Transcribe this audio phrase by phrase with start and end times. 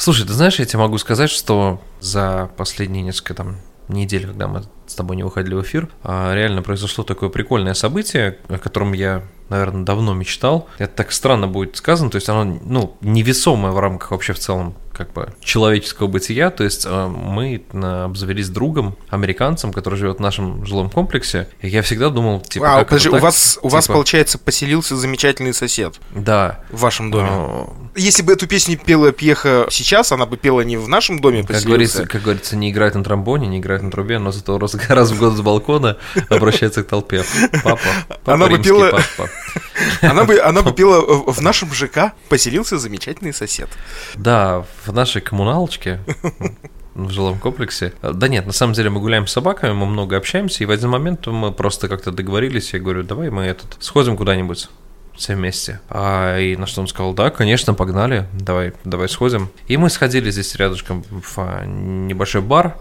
[0.00, 3.56] Слушай, ты знаешь, я тебе могу сказать, что за последние несколько там
[3.88, 8.38] недель, когда мы с тобой не выходили в эфир, а, реально произошло такое прикольное событие,
[8.48, 10.68] о котором я наверное, давно мечтал.
[10.78, 14.74] Это так странно будет сказано, то есть оно, ну, невесомое в рамках вообще в целом
[15.00, 16.50] как бы человеческого бытия.
[16.50, 21.48] То есть э, мы обзавелись другом, американцем, который живет в нашем жилом комплексе.
[21.62, 23.66] И я всегда думал, типа, а, как подожди, у вас типа...
[23.66, 25.98] у вас типа получается поселился замечательный сосед.
[26.14, 26.60] Да.
[26.70, 27.30] В вашем доме.
[27.30, 27.76] Но...
[27.96, 31.62] Если бы эту песню пела Пьеха сейчас, она бы пела не в нашем доме как
[31.62, 35.10] говорится, как говорится, не играет на тромбоне, не играет на трубе, но зато раз, раз
[35.12, 35.96] в год с балкона
[36.28, 37.24] обращается к толпе.
[37.64, 38.90] Папа, папа она бы пела...
[38.90, 39.30] папа.
[40.02, 43.68] Она бы, она бы пела в нашем ЖК поселился замечательный сосед.
[44.14, 46.00] Да, в нашей коммуналочке
[46.94, 47.92] в жилом комплексе.
[48.02, 50.90] Да нет, на самом деле мы гуляем с собаками, мы много общаемся, и в один
[50.90, 54.68] момент мы просто как-то договорились, я говорю, давай мы этот сходим куда-нибудь
[55.16, 55.80] все вместе.
[55.88, 59.50] А, и на что он сказал, да, конечно, погнали, давай, давай сходим.
[59.68, 62.76] И мы сходили здесь рядышком в а, небольшой бар,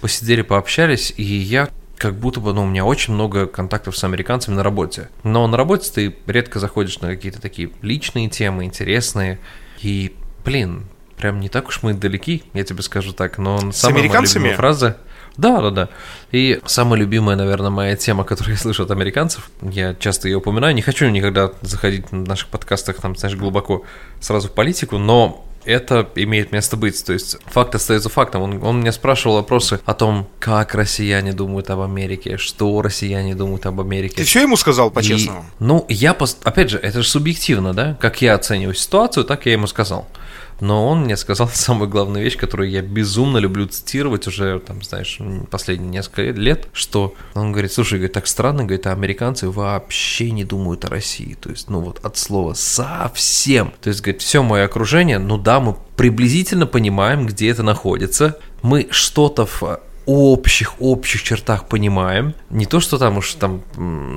[0.00, 1.68] посидели, пообщались, и я
[2.02, 5.08] как будто бы, ну, у меня очень много контактов с американцами на работе.
[5.22, 9.38] Но на работе ты редко заходишь на какие-то такие личные темы, интересные.
[9.82, 10.12] И,
[10.44, 10.86] блин,
[11.16, 13.38] прям не так уж мы далеки, я тебе скажу так.
[13.38, 14.42] Но с самая американцами?
[14.42, 14.96] моя фраза...
[15.36, 15.88] Да, да, да.
[16.32, 20.74] И самая любимая, наверное, моя тема, которую я слышу от американцев, я часто ее упоминаю,
[20.74, 23.84] не хочу никогда заходить в наших подкастах, там, знаешь, глубоко
[24.18, 27.04] сразу в политику, но это имеет место быть.
[27.04, 28.42] То есть факт остается фактом.
[28.42, 33.66] Он, он меня спрашивал вопросы о том, как россияне думают об Америке, что россияне думают
[33.66, 34.16] об Америке.
[34.16, 35.44] Ты все ему сказал по-честному?
[35.58, 37.96] Ну, я, опять же, это же субъективно, да?
[38.00, 40.08] Как я оцениваю ситуацию, так я ему сказал
[40.62, 45.18] но он мне сказал самую главную вещь, которую я безумно люблю цитировать уже, там, знаешь,
[45.50, 50.44] последние несколько лет, что он говорит, слушай, говорит, так странно, говорит, а американцы вообще не
[50.44, 54.64] думают о России, то есть, ну вот от слова совсем, то есть, говорит, все мое
[54.64, 61.68] окружение, ну да, мы приблизительно понимаем, где это находится, мы что-то в общих, общих чертах
[61.68, 62.34] понимаем.
[62.50, 63.62] Не то, что там уж там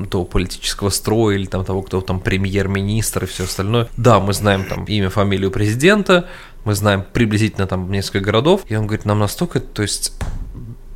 [0.10, 3.88] того политического строя или там того, кто там премьер-министр и все остальное.
[3.98, 6.28] Да, мы знаем там имя, фамилию президента,
[6.64, 8.62] мы знаем приблизительно там несколько городов.
[8.68, 10.14] И он говорит, нам настолько, то есть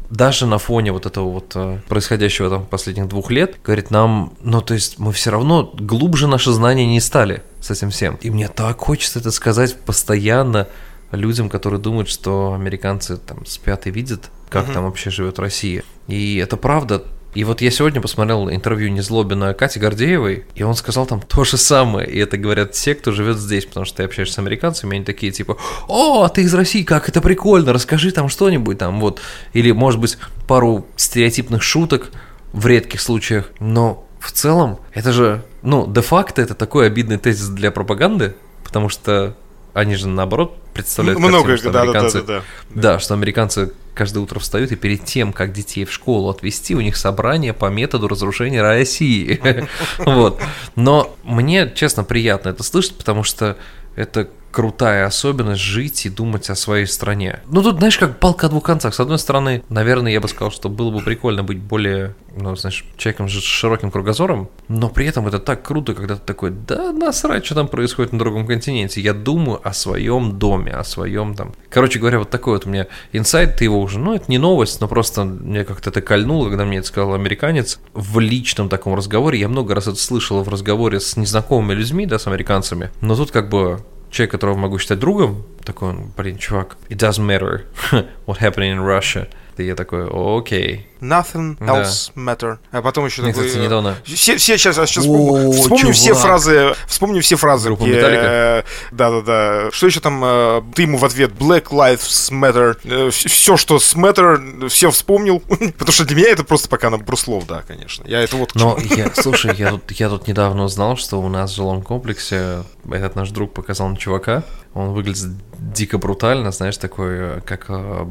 [0.09, 4.61] даже на фоне вот этого вот э, происходящего там последних двух лет, говорит, нам, ну,
[4.61, 8.17] то есть мы все равно глубже наше знание не стали с этим всем.
[8.21, 10.67] И мне так хочется это сказать постоянно
[11.11, 14.73] людям, которые думают, что американцы там спят и видят, как угу.
[14.73, 15.83] там вообще живет Россия.
[16.07, 17.03] И это правда.
[17.35, 21.57] И вот я сегодня посмотрел интервью Незлобина Кати Гордеевой, и он сказал там то же
[21.57, 22.09] самое.
[22.09, 25.31] И это говорят все, кто живет здесь, потому что ты общаешься с американцами, они такие
[25.31, 29.21] типа, о, а ты из России, как это прикольно, расскажи там что-нибудь там, вот.
[29.53, 30.17] Или, может быть,
[30.47, 32.11] пару стереотипных шуток
[32.51, 37.69] в редких случаях, но в целом это же, ну, де-факто это такой обидный тезис для
[37.69, 39.35] пропаганды, потому что
[39.73, 42.81] они же наоборот представляют много, картину, что да, американцы, да, да, да, да.
[42.81, 46.81] да, что американцы каждое утро встают и перед тем, как детей в школу отвезти, у
[46.81, 49.39] них собрание по методу разрушения России.
[49.97, 50.41] Вот.
[50.75, 53.57] Но мне, честно, приятно это слышать, потому что
[53.95, 57.41] это крутая особенность жить и думать о своей стране.
[57.47, 58.93] Ну, тут, знаешь, как палка о двух концах.
[58.93, 62.85] С одной стороны, наверное, я бы сказал, что было бы прикольно быть более, ну, знаешь,
[62.97, 67.45] человеком с широким кругозором, но при этом это так круто, когда ты такой, да насрать,
[67.45, 69.01] что там происходит на другом континенте.
[69.01, 71.53] Я думаю о своем доме, о своем там...
[71.69, 74.81] Короче говоря, вот такой вот у меня инсайт, ты его уже, ну, это не новость,
[74.81, 79.39] но просто мне как-то это кольнуло, когда мне это сказал американец в личном таком разговоре.
[79.39, 83.31] Я много раз это слышал в разговоре с незнакомыми людьми, да, с американцами, но тут
[83.31, 87.65] как бы человек, которого могу считать другом, такой блин, чувак, it doesn't matter
[88.25, 89.27] what happening in Russia.
[89.57, 90.88] И я такой, окей.
[91.01, 92.21] Nothing else да.
[92.21, 92.57] matter.
[92.71, 93.47] А потом еще Мне, такой...
[93.47, 93.95] Кстати, недавно...
[94.03, 97.69] Все, все сейчас, сейчас вспомню, вспомню все фразы, вспомню все фразы.
[97.69, 98.65] Группа Металлика?
[98.91, 99.71] Да-да-да.
[99.71, 100.21] Что еще там?
[100.23, 102.77] Э, ты ему в ответ Black Lives Matter.
[102.83, 105.39] Э, все, что с Matter, все вспомнил.
[105.49, 108.05] Потому что для меня это просто пока набор слов, да, конечно.
[108.07, 108.55] Я это вот...
[108.55, 112.63] Но я, слушай, я тут, я тут недавно узнал, что у нас в жилом комплексе
[112.91, 114.43] этот наш друг показал на чувака,
[114.73, 118.05] он выглядит дико брутально, знаешь, такой, э, как, э,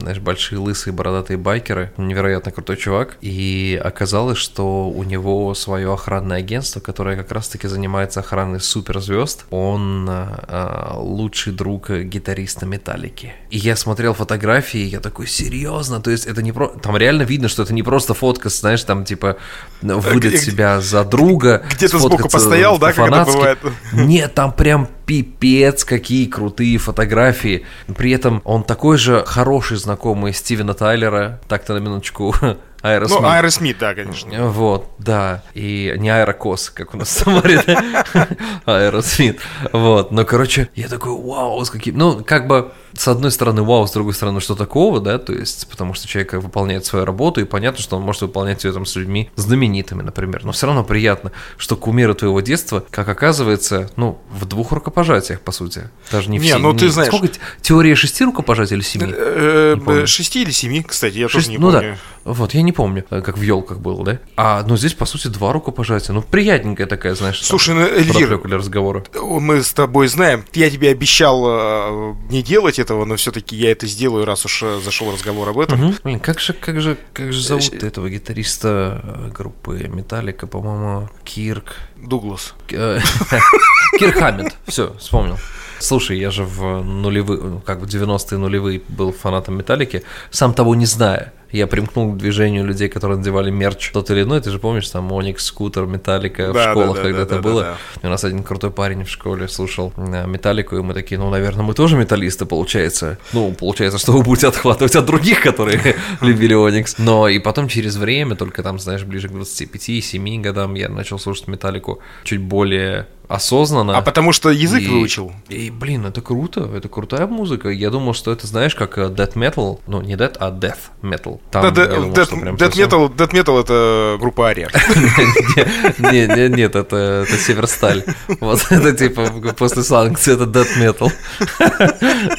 [0.00, 1.92] знаешь, большие лысые бородатые байкеры.
[1.96, 3.16] Невероятно крутой чувак.
[3.20, 9.46] И оказалось, что у него свое охранное агентство, которое как раз-таки занимается охраной суперзвезд.
[9.50, 13.34] Он а, лучший друг гитариста Металлики.
[13.50, 16.00] И я смотрел фотографии, я такой, серьезно?
[16.00, 16.68] То есть это не про...
[16.68, 19.36] Там реально видно, что это не просто фотка, знаешь, там типа
[19.82, 21.64] выдать себя за друга.
[21.74, 23.58] Где-то сбоку постоял, да, как это бывает?
[23.92, 27.66] Нет, там прям пипец, какие крутые фотографии.
[27.96, 32.32] При этом он такой же хороший знакомый Стивена Тайлера, так-то на минуточку
[32.82, 33.20] Аэросмит.
[33.20, 34.48] Ну, Аэросмит, да, конечно.
[34.48, 35.42] Вот, да.
[35.54, 37.62] И не Аэрокос, как у нас в Самаре,
[38.64, 39.40] Аэросмит.
[39.72, 40.12] Вот.
[40.12, 41.96] Но, короче, я такой, вау, с каким...
[41.98, 45.68] Ну, как бы с одной стороны, вау, с другой стороны, что такого, да, то есть,
[45.68, 48.96] потому что человек выполняет свою работу, и понятно, что он может выполнять ее там с
[48.96, 54.44] людьми знаменитыми, например, но все равно приятно, что кумиры твоего детства, как оказывается, ну, в
[54.44, 56.58] двух рукопожатиях, по сути, даже не, Не, все.
[56.58, 57.28] ну, ты знаешь- Сколько
[57.60, 59.12] теория шести рукопожатий или семи?
[59.16, 60.06] Э, Не помню.
[60.06, 61.96] Шести или семи, кстати, я тоже не ну помню.
[62.32, 64.18] Вот, я не помню, э, как в елках было, да?
[64.36, 68.56] А, ну, здесь, по сути, два рукопожатия, ну, приятненькая такая, знаешь, Слушай, ну, Эльвир, для
[68.58, 69.04] разговора.
[69.14, 73.86] мы с тобой знаем, я тебе обещал э, не делать этого, но все-таки я это
[73.86, 75.78] сделаю, раз уж э, зашел разговор об этом.
[75.78, 75.96] Мгм.
[76.04, 81.76] Блин, как же, как же, как же зовут этого гитариста группы Металлика, по-моему, Кирк.
[81.96, 82.54] Дуглас.
[82.68, 85.38] Кирк Хаммет, все, вспомнил.
[85.80, 90.74] Слушай, я же в нулевые, ну, как в 90-е нулевые был фанатом Металлики, сам того
[90.74, 91.32] не зная.
[91.52, 94.40] Я примкнул к движению людей, которые надевали мерч тот или иной.
[94.40, 97.34] Ты же помнишь, там Оникс, Скутер, Металлика в Да, да, школах, да, когда да, это
[97.36, 97.62] да, было.
[97.62, 101.18] да, И у нас один крутой парень в школе слушал э, Металлику, и мы такие,
[101.18, 103.18] ну, наверное, мы тоже металлисты, получается.
[103.32, 106.96] Ну, получается, что вы будете отхватывать от других, которые любили Оникс.
[106.98, 111.48] Но и потом через время, только там, знаешь, ближе к 25-7 годам я начал слушать
[111.48, 113.96] Металлику чуть более осознанно.
[113.96, 115.32] А потому что язык И- выучил.
[115.48, 117.68] И, блин, это круто, это крутая музыка.
[117.68, 121.40] Я думал, что это, знаешь, как э, death metal, ну, не death, а death metal.
[121.50, 124.68] Там, Да, думал, Death Death совсем- Metal, Death Metal это группа Ария.
[125.98, 128.04] Не, не, нет, это, Северсталь.
[128.40, 131.10] Вот это типа после санкций это death metal.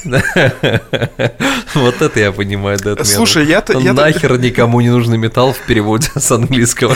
[1.73, 3.05] Вот это я понимаю death metal.
[3.05, 6.95] Слушай, я-то- Нахер никому не нужный металл в переводе с английского.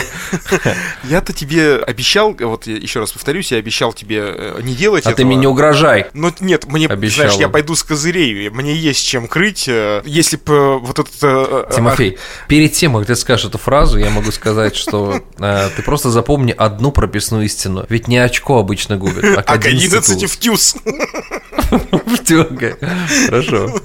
[1.04, 5.16] Я-то тебе обещал, вот еще раз повторюсь, я обещал тебе э, не делать А этого.
[5.16, 6.06] ты мне не угрожай.
[6.14, 7.26] Но нет, мне, Обещал.
[7.26, 9.66] знаешь, я пойду с козырей, мне есть чем крыть.
[9.68, 11.14] э, Если бы вот этот...
[11.22, 12.18] э, э, Тимофей,
[12.48, 16.54] перед тем, как ты скажешь эту фразу, я могу сказать, что э, ты просто запомни
[16.56, 17.86] одну прописную истину.
[17.88, 20.76] Ведь не очко обычно губит, а А к 11 11 в тюз.
[22.06, 22.76] Втёнка.
[23.26, 23.80] Хорошо.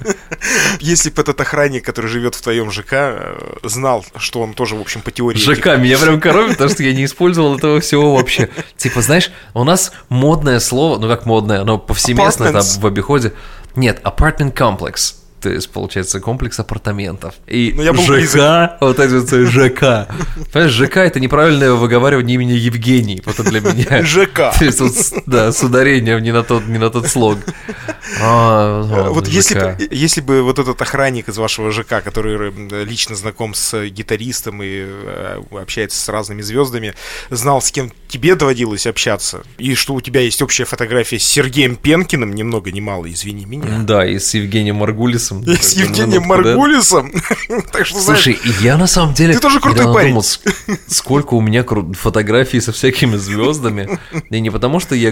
[0.80, 4.80] Если бы этот охранник, который живет в твоем ЖК, э, знал, что он тоже, в
[4.80, 5.38] общем, по теории...
[5.38, 8.48] ЖК, меня прям коробит, потому что я не использовал этого всего вообще.
[8.76, 13.32] Типа, знаешь, у нас модное слово, ну как модное, оно повсеместно там в обиходе.
[13.76, 15.14] Нет, apartment complex.
[15.40, 17.34] То есть, получается, комплекс апартаментов.
[17.48, 18.70] И Ну, я ЖК, близок.
[18.80, 20.08] вот эти вот ЖК.
[20.52, 23.20] Понимаешь, ЖК это неправильное выговаривание имени Евгений.
[23.26, 24.04] Это для меня.
[24.04, 24.56] ЖК.
[24.56, 24.92] То есть, вот,
[25.26, 27.38] да, с ударением не на тот, не на тот слог.
[28.20, 32.52] А, Вот если бы, если бы вот этот охранник из вашего ЖК, который
[32.84, 36.94] лично знаком с гитаристом и э, общается с разными звездами,
[37.30, 41.76] знал, с кем тебе доводилось общаться, и что у тебя есть общая фотография с Сергеем
[41.76, 45.42] Пенкиным, ни много ни мало, извини меня, Да, и с Евгением Маргулисом.
[45.42, 46.24] и с Евгением?
[46.24, 47.12] Маргулисом.
[47.72, 49.34] Так что, знаешь, Слушай, я на самом деле...
[49.34, 50.20] Ты тоже крутой парень.
[50.86, 51.64] сколько у меня
[51.94, 53.98] фотографий со всякими звездами.
[54.30, 55.10] И не потому, что я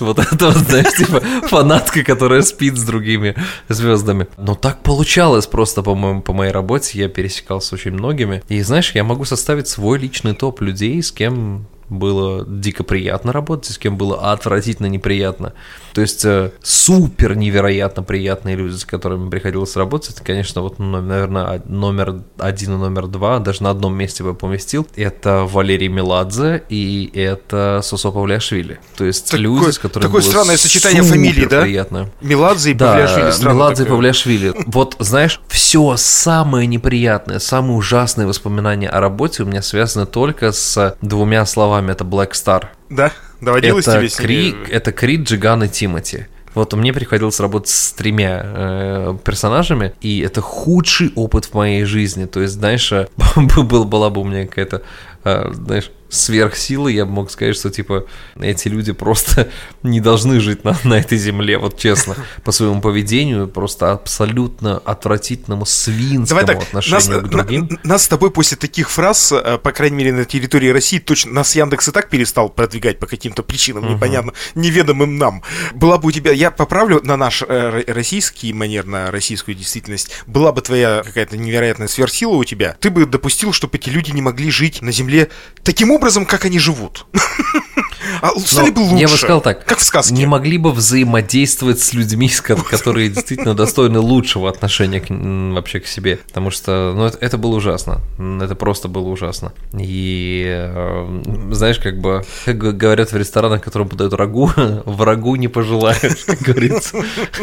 [0.00, 3.34] вот это вот, знаешь, типа фанатка, которая спит с другими
[3.68, 4.26] звездами.
[4.36, 6.98] Но так получалось просто, по-моему, по моей работе.
[6.98, 8.42] Я пересекался с очень многими.
[8.48, 13.70] И знаешь, я могу составить свой личный топ людей, с кем было дико приятно работать,
[13.70, 15.52] и с кем было отвратительно неприятно.
[15.92, 21.00] То есть э, супер невероятно приятные люди, с которыми приходилось работать, это, конечно, вот, ну,
[21.00, 24.86] наверное, номер один и номер два, даже на одном месте бы поместил.
[24.96, 28.78] Это Валерий Меладзе и это Сосо Павлиашвили.
[28.96, 31.62] То есть Такое- люди, с которыми такое было странное сочетание фамилий, да?
[31.62, 32.10] приятно.
[32.20, 33.96] Меладзе и Да, Павлиашвили Меладзе и такое.
[33.96, 34.54] Павлиашвили.
[34.66, 40.96] Вот, знаешь, все самое неприятное, самые ужасные воспоминания о работе у меня связаны только с
[41.00, 41.75] двумя словами.
[41.90, 42.66] Это Black Star.
[42.90, 43.12] Да?
[43.40, 46.26] Доводилось это тебе с Кри, это Крид, Джиган и Тимати.
[46.54, 52.24] Вот мне приходилось работать с тремя э, персонажами, и это худший опыт в моей жизни.
[52.24, 52.90] То есть, знаешь,
[53.36, 54.80] был, была бы у меня какая-то,
[55.26, 58.06] э, знаешь, сверхсила, я бы мог сказать, что, типа,
[58.40, 59.50] эти люди просто
[59.82, 62.14] не должны жить на, на этой земле, вот честно,
[62.44, 67.68] по своему поведению, просто абсолютно отвратительному свинскому Давай так, отношению нас, к другим.
[67.82, 71.32] на- нас с тобой после таких фраз, э, по крайней мере, на территории России, точно
[71.32, 75.42] нас Яндекс и так перестал продвигать по каким-то причинам, непонятно, неведомым нам.
[75.74, 80.10] Была бы у тебя, я поправлю на наш э, ро- российский манер, на российскую действительность,
[80.28, 84.22] была бы твоя какая-то невероятная сверхсила у тебя, ты бы допустил, чтобы эти люди не
[84.22, 85.15] могли жить на Земле
[85.62, 87.06] таким образом, как они живут.
[88.22, 88.96] А стали бы лучше.
[89.02, 89.64] Я бы сказал так.
[89.64, 90.14] Как в сказке.
[90.14, 92.28] Не могли бы взаимодействовать с людьми,
[92.70, 96.16] которые действительно достойны лучшего отношения к, вообще к себе.
[96.28, 98.00] Потому что, ну, это, это было ужасно.
[98.42, 99.52] Это просто было ужасно.
[99.78, 101.22] И, э,
[101.52, 104.50] знаешь, как бы, как говорят в ресторанах, которым подают рагу,
[104.84, 106.96] врагу не пожелаешь, как говорится.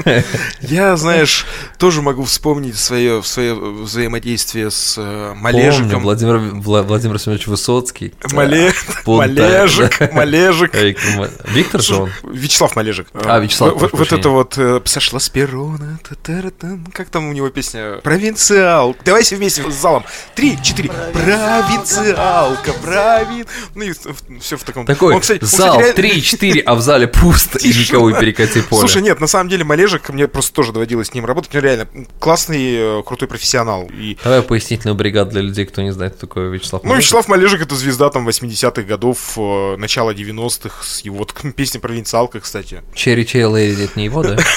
[0.62, 1.46] Я, знаешь,
[1.78, 5.90] тоже могу вспомнить свое, свое взаимодействие с э, Малежиком.
[5.90, 8.14] Помню, Владимир, Вла- Владимир Семенович Высоцкий.
[8.32, 8.72] Мале-
[9.06, 10.10] Малежик, да.
[10.54, 11.32] Малежик.
[11.46, 12.12] Виктор же он.
[12.24, 13.08] Вячеслав Малежик.
[13.14, 16.86] А, Вячеслав, Вот, это вот э, сошла с та-та-ра-тан.
[16.94, 18.00] Как там у него песня?
[18.04, 18.96] Провинциал.
[19.06, 20.04] Давай все вместе с залом.
[20.36, 20.92] Три, четыре.
[21.14, 23.46] Провинциалка, провин.
[23.76, 23.94] Ну и
[24.40, 24.86] все в таком.
[24.86, 28.80] Такой зал реально- 3-4, а в зале пусто, и никого перекати поле.
[28.80, 31.56] Слушай, нет, на самом деле Малежик, мне просто тоже доводилось с ним работать.
[31.56, 31.88] Он реально
[32.20, 33.90] классный, э, крутой профессионал.
[33.94, 36.84] И Давай пояснительную бригаду для людей, кто не знает, кто такой Вячеслав.
[36.84, 37.04] Ну, Малежик.
[37.04, 42.40] Вячеслав Малежик это звезда там 80-х годов, э, начала 90-х, с его вот песня «Провинциалка»,
[42.40, 42.82] кстати.
[42.96, 44.38] Черри Чей Лэри, это не его, да?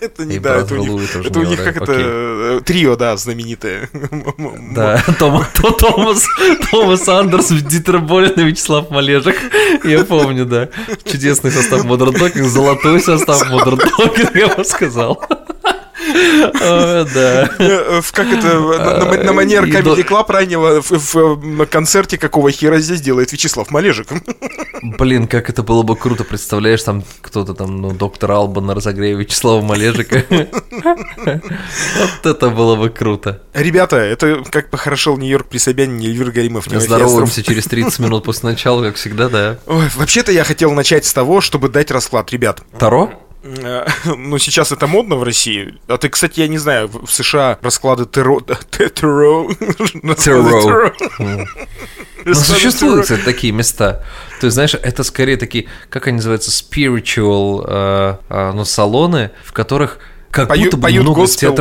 [0.00, 3.88] Это не, да, это у них, это у них как это, э, трио, да, знаменитое.
[4.74, 6.24] Да, Том, то- Томас,
[6.70, 9.36] Томас Андерс, Дитер Болин и Вячеслав Малежик.
[9.84, 10.68] Я помню, да.
[11.04, 15.24] Чудесный состав Modern Talking, золотой состав Modern Talking, я бы сказал.
[17.14, 17.50] Да.
[17.58, 23.32] Э, Как это, на, на манер Comedy Club раннего в, концерте какого хера здесь делает
[23.32, 24.08] Вячеслав Малежик.
[24.82, 29.14] Блин, как это было бы круто, представляешь, там кто-то там, ну, доктор Алба на разогреве
[29.14, 30.24] Вячеслава Малежика.
[30.84, 33.42] Вот это было бы круто.
[33.54, 36.66] Ребята, это как похорошел Нью-Йорк при Собянине Эльвир Гаримов.
[36.66, 39.58] Здороваемся через 30 минут после начала, как всегда, да.
[39.66, 42.30] Вообще-то я хотел начать с того, чтобы дать расклад.
[42.32, 43.12] Ребят, Таро?
[43.42, 45.74] Э, Ну, сейчас это модно в России.
[45.88, 48.40] А ты, кстати, я не знаю, в США расклады теро...
[48.70, 49.48] те- Теро...
[50.16, 50.44] Теро.
[50.48, 50.94] Расклады
[52.24, 54.04] Ну, существуют, кстати, такие места.
[54.40, 59.52] То есть, знаешь, это скорее такие, как они называются, spiritual, э, э, ну, салоны, в
[59.52, 59.98] которых
[60.30, 61.54] как Пою- будто бы много госпел.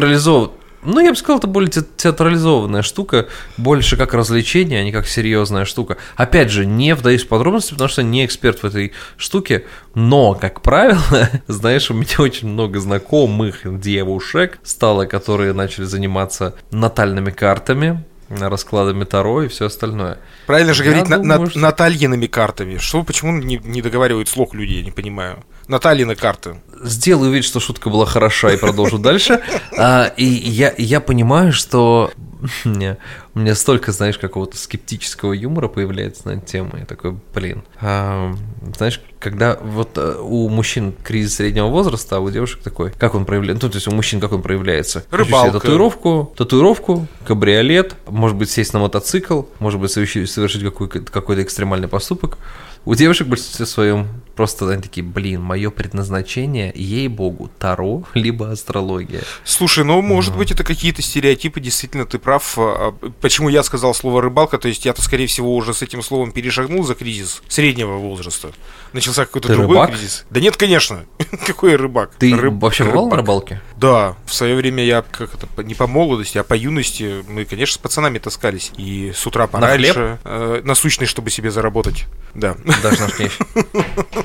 [0.83, 5.07] Ну, я бы сказал, это более те- театрализованная штука, больше как развлечение, а не как
[5.07, 5.97] серьезная штука.
[6.15, 10.61] Опять же, не вдаюсь в подробности, потому что не эксперт в этой штуке, но, как
[10.61, 18.03] правило, знаешь, у меня очень много знакомых девушек стало, которые начали заниматься натальными картами,
[18.37, 20.17] раскладами Таро и все остальное.
[20.47, 22.77] Правильно же Я говорить думаю, на- что- Натальиными картами.
[22.77, 25.43] Что, почему не, не договаривают слог людей, я не понимаю.
[25.67, 26.55] Натальины карты.
[26.83, 29.41] Сделаю вид, что шутка была хороша и продолжу дальше.
[29.77, 32.11] А, и я, я понимаю, что
[32.65, 32.97] меня,
[33.35, 36.71] у меня столько, знаешь, какого-то скептического юмора появляется на эту тему.
[36.77, 37.63] Я такой, блин.
[37.79, 38.33] а,
[38.75, 43.25] знаешь, когда вот а, у мужчин кризис среднего возраста, а у девушек такой, как он
[43.25, 43.65] проявляется?
[43.65, 45.05] Ну, то есть у мужчин как он проявляется?
[45.11, 45.59] Рыбалка.
[45.59, 51.87] Татуировку, татуировку, кабриолет, может быть, сесть на мотоцикл, может быть, совершить, совершить какой- какой-то экстремальный
[51.87, 52.37] поступок.
[52.83, 59.21] У девушек в большинстве своем просто они такие, блин, мое предназначение, ей-богу, Таро, либо астрология.
[59.43, 62.53] Слушай, ну, может быть, это какие-то стереотипы, действительно, ты прав.
[62.57, 64.57] А, Почему я сказал слово рыбалка?
[64.57, 68.51] То есть я-то, скорее всего, уже с этим словом перешагнул за кризис среднего возраста.
[68.93, 69.91] Начался какой-то Ты другой рыбак?
[69.91, 70.25] кризис.
[70.29, 71.05] Да нет, конечно.
[71.45, 72.11] Какой рыбак?
[72.19, 73.61] Ты Рыб- вообще бывал на рыбалке?
[73.77, 77.75] Да, в свое время я как это не по молодости, а по юности мы, конечно,
[77.75, 78.71] с пацанами таскались.
[78.77, 82.05] И с утра пораньше, э, насущный, чтобы себе заработать.
[82.35, 82.55] Да.
[82.83, 83.37] Даже наш князь.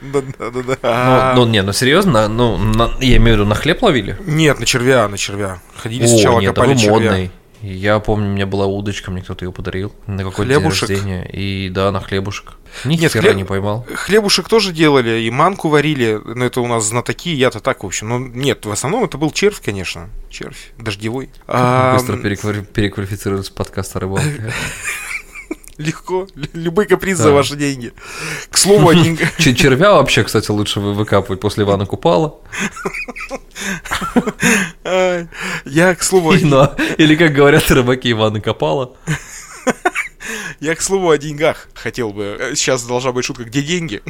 [0.00, 1.32] Да, да, да, да.
[1.36, 2.58] Ну, ну, не, ну серьезно, ну,
[3.00, 4.16] я имею в виду, на хлеб ловили?
[4.24, 5.60] Нет, на червя, на червя.
[5.76, 7.30] Ходили сначала, копали червя.
[7.62, 11.28] Я помню, у меня была удочка, мне кто-то ее подарил на какой-то день рождения.
[11.30, 12.52] И да, на хлебушек.
[12.86, 13.86] Ни Нет, хлеб- не поймал.
[13.94, 18.08] Хлебушек тоже делали, и манку варили, но это у нас знатоки, я-то так, в общем.
[18.08, 20.08] Но нет, в основном это был червь, конечно.
[20.30, 21.28] Червь, дождевой.
[21.46, 24.52] Быстро переквали- переквалифицировались с подкаста о рыбалке.
[25.80, 27.24] Легко, Л- любой каприз Да.
[27.24, 27.92] за ваши деньги.
[28.50, 29.34] К слову о деньгах.
[29.38, 32.34] Че- Червя вообще, кстати, лучше вы- выкапывать после Ивана Купала.
[35.64, 38.92] Я, к слову, Или, как говорят рыбаки, Ивана Копала.
[40.60, 42.52] Я, к слову, о деньгах хотел бы.
[42.54, 43.44] Сейчас должна быть шутка.
[43.44, 44.02] Где деньги?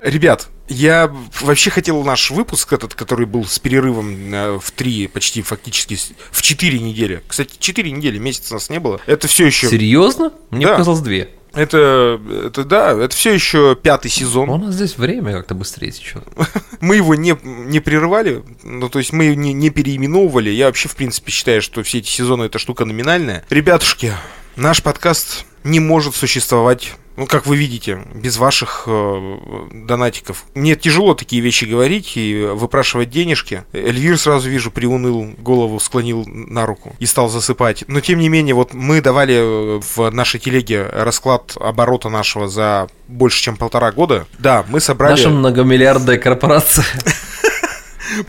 [0.00, 5.42] Ребят, я вообще хотел наш выпуск этот, который был с перерывом э, в три, почти
[5.42, 5.98] фактически
[6.30, 7.22] в четыре недели.
[7.26, 9.00] Кстати, четыре недели, месяца нас не было.
[9.06, 9.68] Это все еще...
[9.68, 10.32] Серьезно?
[10.50, 10.72] Мне Да.
[10.72, 11.30] показалось две.
[11.56, 14.50] Это, это да, это все еще пятый сезон.
[14.50, 16.22] У нас здесь время как-то быстрее течет.
[16.80, 20.50] Мы его не, не прерывали, ну, то есть мы не, не переименовывали.
[20.50, 23.42] Я вообще, в принципе, считаю, что все эти сезоны это штука номинальная.
[23.48, 24.12] Ребятушки,
[24.56, 30.44] наш подкаст не может существовать ну, как вы видите, без ваших э, донатиков.
[30.54, 33.64] Мне тяжело такие вещи говорить и выпрашивать денежки.
[33.72, 37.84] Эльвир сразу вижу, приуныл, голову склонил на руку и стал засыпать.
[37.88, 42.88] Но тем не менее, вот мы давали э, в нашей телеге расклад оборота нашего за
[43.08, 44.26] больше, чем полтора года.
[44.38, 45.12] Да, мы собрали...
[45.12, 46.84] Наша многомиллиардная корпорация.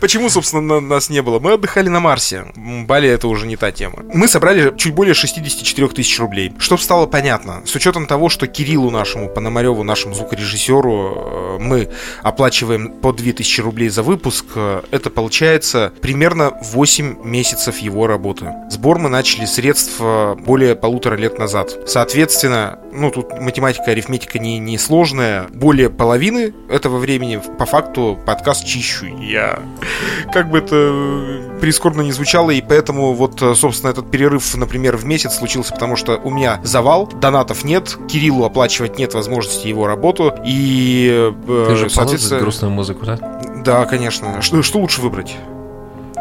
[0.00, 1.38] Почему, собственно, нас не было?
[1.38, 2.46] Мы отдыхали на Марсе.
[2.56, 4.04] Бали это уже не та тема.
[4.12, 6.52] Мы собрали чуть более 64 тысяч рублей.
[6.58, 11.88] Чтоб стало понятно, с учетом того, что Кириллу нашему, Пономареву, нашему звукорежиссеру, э, мы
[12.22, 18.52] оплачиваем по 2000 рублей за выпуск, э, это получается примерно 8 месяцев его работы.
[18.70, 21.76] Сбор мы начали средств более полутора лет назад.
[21.86, 25.46] Соответственно, ну тут математика, арифметика не, не сложная.
[25.50, 29.58] Более половины этого времени по факту подкаст чищу я
[30.32, 35.36] как бы это прискорбно не звучало, и поэтому вот, собственно, этот перерыв, например, в месяц
[35.36, 41.32] случился, потому что у меня завал, донатов нет, Кириллу оплачивать нет возможности его работу, и,
[41.46, 42.40] э, Ты же соответственно...
[42.40, 43.18] грустную музыку, да?
[43.64, 44.40] Да, конечно.
[44.42, 45.36] Что, что лучше выбрать?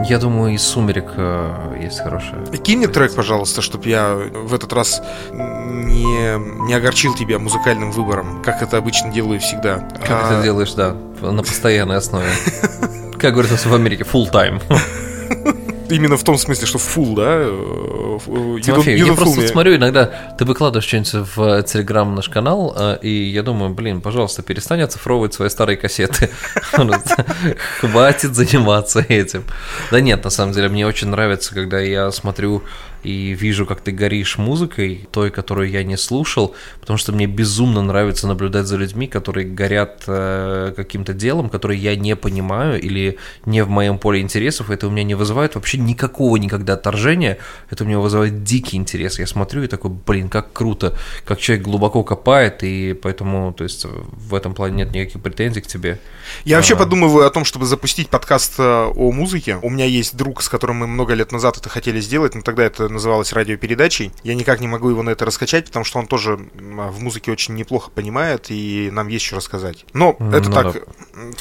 [0.05, 2.45] Я думаю, из «Сумерек» э, есть хорошая.
[2.45, 5.01] Кинь мне трек, пожалуйста, чтобы я в этот раз
[5.31, 9.79] не, не огорчил тебя музыкальным выбором, как это обычно делаю всегда.
[9.99, 10.33] Как а...
[10.33, 12.29] это делаешь, да, на постоянной основе.
[13.17, 14.61] Как говорится в Америке, full time.
[15.89, 17.39] Именно в том смысле, что full, да?
[17.43, 19.47] Э, Тимофей, я просто me.
[19.47, 20.05] смотрю, иногда
[20.37, 25.33] ты выкладываешь что-нибудь в Телеграм наш канал, э, и я думаю, блин, пожалуйста, перестань оцифровывать
[25.33, 26.29] свои старые кассеты.
[27.79, 29.43] Хватит заниматься этим.
[29.91, 32.63] Да нет, на самом деле, мне очень нравится, когда я смотрю
[33.07, 37.81] и вижу, как ты горишь музыкой, той, которую я не слушал, потому что мне безумно
[37.81, 43.63] нравится наблюдать за людьми, которые горят э, каким-то делом, которое я не понимаю или не
[43.63, 47.37] в моем поле интересов, это у меня не вызывает вообще никакого никогда отторжения,
[47.69, 49.19] это у меня вызывает дикий интерес.
[49.19, 53.85] Я смотрю и такой, блин, как круто, как человек глубоко копает, и поэтому, то есть,
[53.85, 55.97] в этом плане нет никаких претензий к тебе.
[56.43, 56.59] Я а...
[56.59, 59.59] вообще подумываю о том, чтобы запустить подкаст э, о музыке.
[59.61, 62.65] У меня есть друг, с которым мы много лет назад это хотели сделать, но тогда
[62.65, 64.11] это называлась радиопередачей.
[64.23, 67.55] Я никак не могу его на это раскачать, потому что он тоже в музыке очень
[67.55, 69.85] неплохо понимает, и нам есть что рассказать.
[69.93, 70.73] Но mm, это ну, так,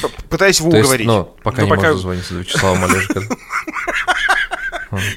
[0.03, 0.09] да.
[0.29, 1.07] пытаюсь его То уговорить.
[1.07, 1.83] Есть, но пока но не пока...
[1.89, 3.23] можно звонить Вячеславу Малежика.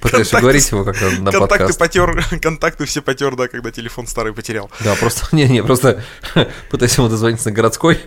[0.02, 1.80] Пытаюсь уговорить его как-то на контакты подкаст.
[1.80, 4.70] потер, контакты все потер, да, когда телефон старый потерял.
[4.82, 6.04] Да, просто, не-не, просто
[6.70, 8.00] пытаюсь ему дозвониться на городской.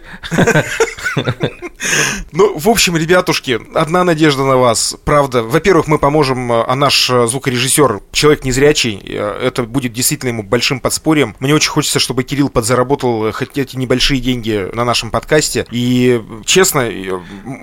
[2.32, 4.96] Ну, в общем, ребятушки, одна надежда на вас.
[5.04, 11.36] Правда, во-первых, мы поможем, а наш звукорежиссер, человек незрячий, это будет действительно ему большим подспорьем.
[11.40, 15.66] Мне очень хочется, чтобы Кирилл подзаработал хоть эти небольшие деньги на нашем подкасте.
[15.70, 16.90] И, честно...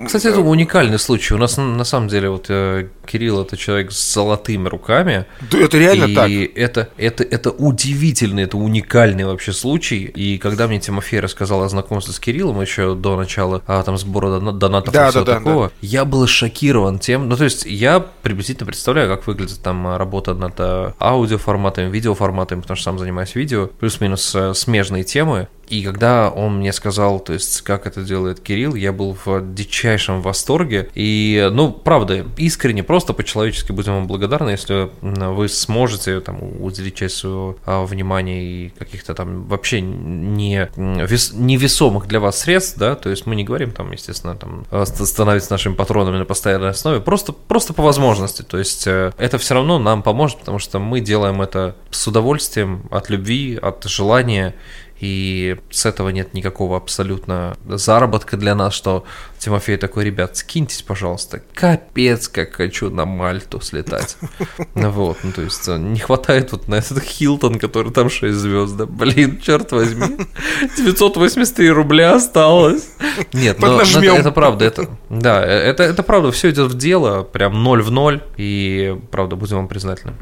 [0.06, 1.34] Кстати, это уникальный случай.
[1.34, 5.26] У нас, на самом деле, вот э, Кирилл это человек с золотыми руками.
[5.50, 6.28] Да, это реально и так.
[6.28, 10.04] И это, это, это удивительный, это уникальный вообще случай.
[10.04, 14.40] И когда мне Тимофей рассказал о знакомстве с Кириллом еще до начала а, там сбора
[14.40, 15.72] донатов да, и всего да, такого, да.
[15.80, 17.28] я был шокирован тем.
[17.28, 22.76] Ну, то есть, я приблизительно представляю, как выглядит там работа над э, аудиоформатами, видеоформатами, потому
[22.76, 25.48] что сам занимаюсь видео, плюс-минус э, смежные темы.
[25.70, 30.20] И когда он мне сказал, то есть, как это делает Кирилл, я был в дичайшем
[30.20, 30.90] восторге.
[30.94, 37.18] И, ну, правда, искренне, просто по-человечески будем вам благодарны, если вы сможете там уделить часть
[37.18, 43.08] своего а, внимания и каких-то там вообще не вес, невесомых для вас средств, да, то
[43.08, 47.74] есть мы не говорим там, естественно, там становиться нашими патронами на постоянной основе, просто, просто
[47.74, 51.76] по возможности, то есть э, это все равно нам поможет, потому что мы делаем это
[51.90, 54.54] с удовольствием, от любви, от желания,
[55.00, 59.04] и с этого нет никакого абсолютно заработка для нас, что
[59.38, 64.16] Тимофей такой, ребят, скиньтесь, пожалуйста, капец, как хочу на Мальту слетать.
[64.74, 68.76] Вот, ну то есть э, не хватает вот на этот Хилтон, который там 6 звезд,
[68.76, 70.26] да, блин, черт возьми,
[70.76, 72.88] 983 рубля осталось.
[73.32, 77.22] Нет, но, это, это правда, это, да, э, это, это правда, все идет в дело,
[77.22, 80.14] прям ноль в ноль, и правда, будем вам признательны.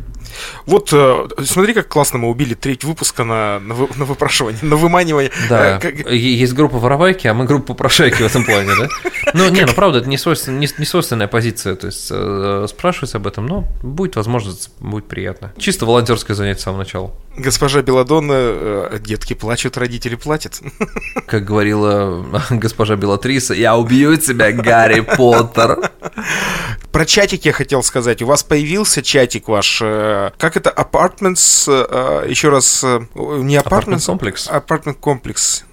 [0.67, 5.31] Вот, э, смотри, как классно мы убили треть выпуска на, на, на выпрашивание, на выманивание.
[5.49, 6.11] Да, как...
[6.11, 8.89] есть группа воровайки, а мы группа попрошайки в этом плане, да?
[9.35, 13.15] Ну, не, ну правда, это не, свойствен, не, не свойственная позиция, то есть э, спрашивать
[13.15, 15.53] об этом, но будет возможность, будет приятно.
[15.59, 17.13] Чисто волонтерское занятие с самого начала.
[17.37, 20.61] Госпожа Беладонна, э, детки плачут, родители платят.
[21.27, 25.91] Как говорила госпожа Белатриса, я убью тебя, Гарри Поттер.
[26.91, 28.23] Про чатик я хотел сказать.
[28.23, 29.81] У вас появился чатик ваш.
[29.83, 30.71] Э, как это?
[30.71, 31.69] Apartments?
[31.69, 32.83] Э, еще раз.
[32.83, 33.65] Не Apartments?
[33.65, 34.49] Apartment комплекс,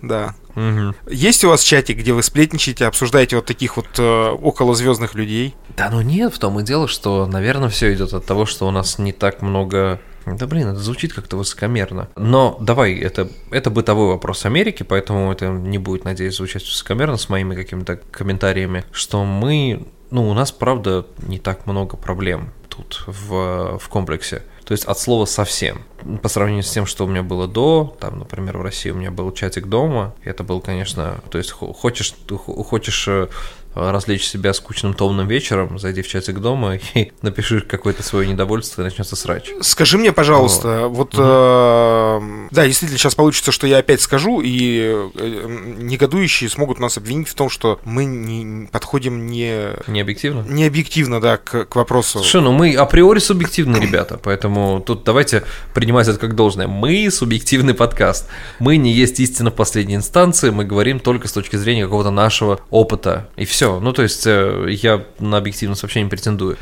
[0.02, 0.36] да.
[0.56, 0.96] Угу.
[1.12, 5.54] Есть у вас чатик, где вы сплетничаете, обсуждаете вот таких вот э, околозвездных людей?
[5.76, 8.72] Да ну нет, в том и дело, что, наверное, все идет от того, что у
[8.72, 12.08] нас не так много Да блин, это звучит как-то высокомерно.
[12.16, 17.28] Но давай, это, это бытовой вопрос Америки, поэтому это не будет, надеюсь, звучать высокомерно с
[17.28, 23.78] моими какими-то комментариями, что мы, ну, у нас, правда, не так много проблем тут в,
[23.78, 24.44] в комплексе.
[24.66, 25.84] То есть от слова совсем.
[26.22, 29.12] По сравнению с тем, что у меня было до, там, например, в России у меня
[29.12, 33.28] был чатик дома, это был, конечно, то есть хочешь, хочешь э,
[33.76, 38.86] развлечь себя скучным томным вечером, зайди в чатик дома и напиши какое-то свое недовольство, и
[38.86, 39.52] начнется срач.
[39.62, 41.24] Скажи мне, пожалуйста, вот, вот угу.
[41.24, 47.28] э, да, действительно, сейчас получится, что я опять скажу, и э, негодующие смогут нас обвинить
[47.28, 49.74] в том, что мы не подходим не...
[49.88, 50.46] Не объективно?
[50.48, 52.20] Не объективно, да, к, к вопросу.
[52.20, 54.55] Слушай, ну мы априори субъективные ребята, поэтому
[54.86, 56.68] тут давайте принимать это как должное.
[56.68, 58.28] Мы субъективный подкаст.
[58.60, 62.60] Мы не есть истина в последней инстанции, мы говорим только с точки зрения какого-то нашего
[62.70, 63.80] опыта, и все.
[63.80, 66.58] Ну, то есть, э, я на объективность вообще не претендую.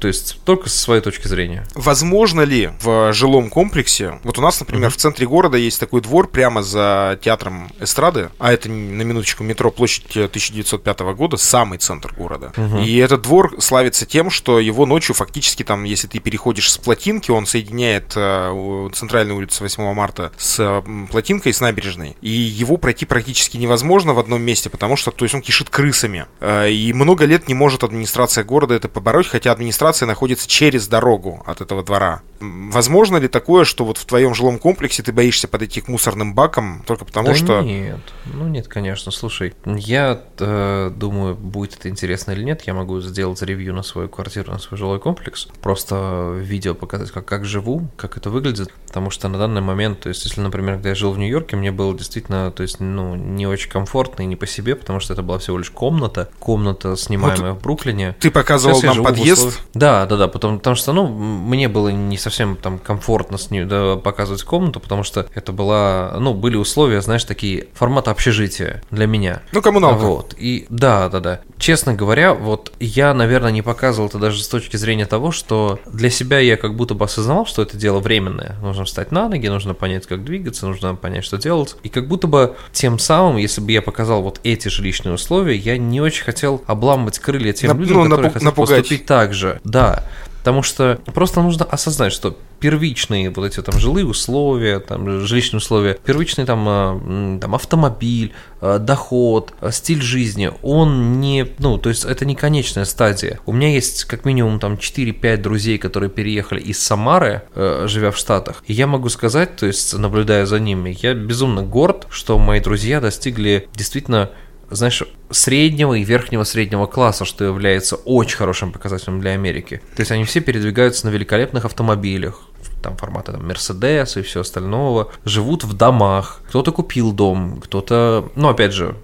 [0.00, 1.66] То есть, только со своей точки зрения.
[1.74, 4.92] Возможно ли в жилом комплексе, вот у нас, например, mm-hmm.
[4.92, 9.70] в центре города есть такой двор прямо за театром эстрады, а это на минуточку метро
[9.70, 12.52] площадь 1905 года, самый центр города.
[12.54, 12.84] Mm-hmm.
[12.84, 17.30] И этот двор славится тем, что его ночью фактически там, если ты переходишь с плотинки,
[17.36, 22.16] он соединяет э, центральную улицу 8 марта с плотинкой, с набережной.
[22.20, 26.26] И его пройти практически невозможно в одном месте, потому что, то есть он кишит крысами.
[26.40, 31.42] Э, и много лет не может администрация города это побороть, хотя администрация находится через дорогу
[31.46, 32.22] от этого двора.
[32.40, 36.82] Возможно ли такое, что вот в твоем жилом комплексе ты боишься подойти к мусорным бакам
[36.86, 37.60] только потому, да что...
[37.62, 43.00] нет, ну нет, конечно, слушай, я э, думаю, будет это интересно или нет, я могу
[43.00, 47.88] сделать ревью на свою квартиру, на свой жилой комплекс, просто видео показать, как, как живу,
[47.96, 51.12] как это выглядит, потому что на данный момент, то есть если, например, когда я жил
[51.12, 54.76] в Нью-Йорке, мне было действительно, то есть, ну, не очень комфортно и не по себе,
[54.76, 58.14] потому что это была всего лишь комната, комната, снимаемая вот в Бруклине.
[58.20, 59.60] Ты показывал нам подъезд?
[59.74, 63.64] Да, да, да, потому, потому что, ну, мне было не совсем там комфортно с ней
[63.64, 69.06] да, показывать комнату, потому что это была, ну, были условия, знаешь, такие формата общежития для
[69.06, 69.42] меня.
[69.52, 70.04] Ну, коммуналка.
[70.04, 71.40] Вот, и да, да, да.
[71.58, 76.10] Честно говоря, вот я, наверное, не показывал это даже с точки зрения того, что для
[76.10, 78.56] себя я как будто бы осознавал, что это дело временное.
[78.60, 81.76] Нужно встать на ноги, нужно понять, как двигаться, нужно понять, что делать.
[81.82, 85.78] И как будто бы тем самым, если бы я показал вот эти жилищные условия, я
[85.78, 88.78] не очень хотел обламывать крылья тем на, людям, ну, которые напу- хотят напугать.
[88.80, 89.60] поступить так же.
[89.64, 90.04] Да.
[90.44, 95.98] Потому что просто нужно осознать, что первичные вот эти там жилые условия, там жилищные условия,
[96.04, 102.04] первичный там, а, там автомобиль, а, доход, а, стиль жизни, он не, ну, то есть
[102.04, 103.40] это не конечная стадия.
[103.46, 108.62] У меня есть как минимум там 4-5 друзей, которые переехали из Самары, живя в Штатах,
[108.66, 113.00] и я могу сказать, то есть наблюдая за ними, я безумно горд, что мои друзья
[113.00, 114.30] достигли действительно
[114.70, 119.80] знаешь, среднего и верхнего среднего класса, что является очень хорошим показателем для Америки.
[119.96, 122.42] То есть они все передвигаются на великолепных автомобилях,
[122.84, 126.40] там формата там, Мерседес и все остального, живут в домах.
[126.48, 128.94] Кто-то купил дом, кто-то, ну, опять же,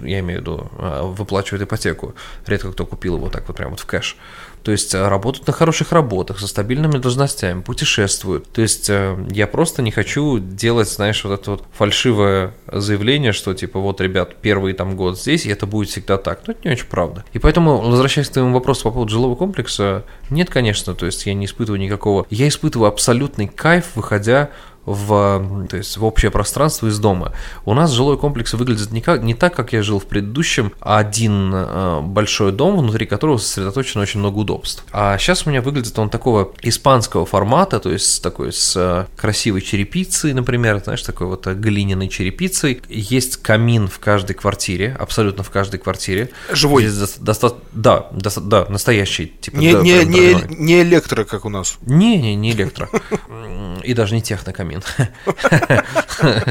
[0.00, 2.14] я имею в виду, а, выплачивает ипотеку.
[2.46, 4.16] Редко кто купил его так вот прямо вот в кэш.
[4.62, 8.50] То есть э, работают на хороших работах, со стабильными должностями, путешествуют.
[8.52, 13.54] То есть э, я просто не хочу делать, знаешь, вот это вот фальшивое заявление, что
[13.54, 16.46] типа вот, ребят, первый там год здесь, и это будет всегда так.
[16.46, 17.24] Но это не очень правда.
[17.32, 21.34] И поэтому, возвращаясь к твоему вопросу по поводу жилого комплекса, нет, конечно, то есть я
[21.34, 22.26] не испытываю никакого...
[22.30, 24.48] Я испытываю абсолютный кайф, выходя
[24.84, 27.32] в, то есть в общее пространство из дома.
[27.64, 30.98] У нас жилой комплекс выглядит не, как, не так, как я жил в предыдущем, а
[30.98, 34.84] один э, большой дом, внутри которого сосредоточено очень много удобств.
[34.92, 39.60] А сейчас у меня выглядит он такого испанского формата, то есть такой с э, красивой
[39.60, 42.82] черепицей, например, знаешь, такой вот э, глиняной черепицей.
[42.88, 46.30] Есть камин в каждой квартире, абсолютно в каждой квартире.
[46.50, 46.86] Живой?
[46.86, 49.32] Здесь доста- да, доста- да, настоящий.
[49.40, 51.78] Типа, не, да, не, не, не электро, как у нас.
[51.82, 52.88] Не, не, не электро.
[53.84, 54.82] И даже не технокамин камин.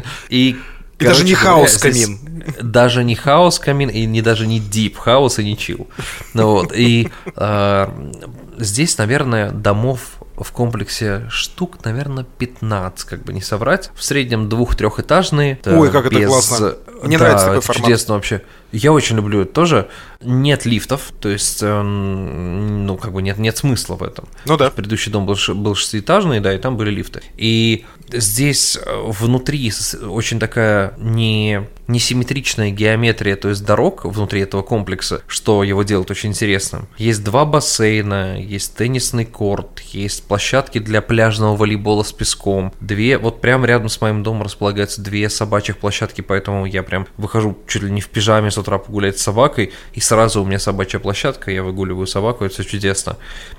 [0.29, 0.57] И
[0.99, 2.19] и даже не хаос камин.
[2.61, 5.87] Даже не хаос камин, и не даже не deep хаос, и не чил.
[6.35, 7.87] Ну вот, и э,
[8.59, 13.91] здесь, наверное, домов в комплексе штук, наверное, 15, как бы не соврать.
[13.95, 15.59] В среднем двух-трехэтажные.
[15.65, 16.19] Ой, как без...
[16.19, 16.75] это классно.
[17.03, 17.83] Мне да, нравится такой формат.
[17.83, 18.41] чудесно вообще.
[18.71, 19.89] Я очень люблю это тоже.
[20.21, 24.25] Нет лифтов, то есть, э, ну, как бы нет, нет смысла в этом.
[24.45, 24.69] Ну да.
[24.69, 27.21] Предыдущий дом был, был шестиэтажный, да, и там были лифты.
[27.37, 29.71] И здесь э, внутри
[30.03, 36.29] очень такая не несимметричная геометрия, то есть дорог внутри этого комплекса, что его делает очень
[36.29, 36.87] интересным.
[36.97, 43.41] Есть два бассейна, есть теннисный корт, есть площадки для пляжного волейбола с песком, две, вот
[43.41, 47.91] прямо рядом с моим домом располагаются две собачьих площадки, поэтому я прям выхожу чуть ли
[47.91, 51.63] не в пижаме с утра погулять с собакой, и сразу у меня собачья площадка, я
[51.63, 53.17] выгуливаю собаку, это все чудесно.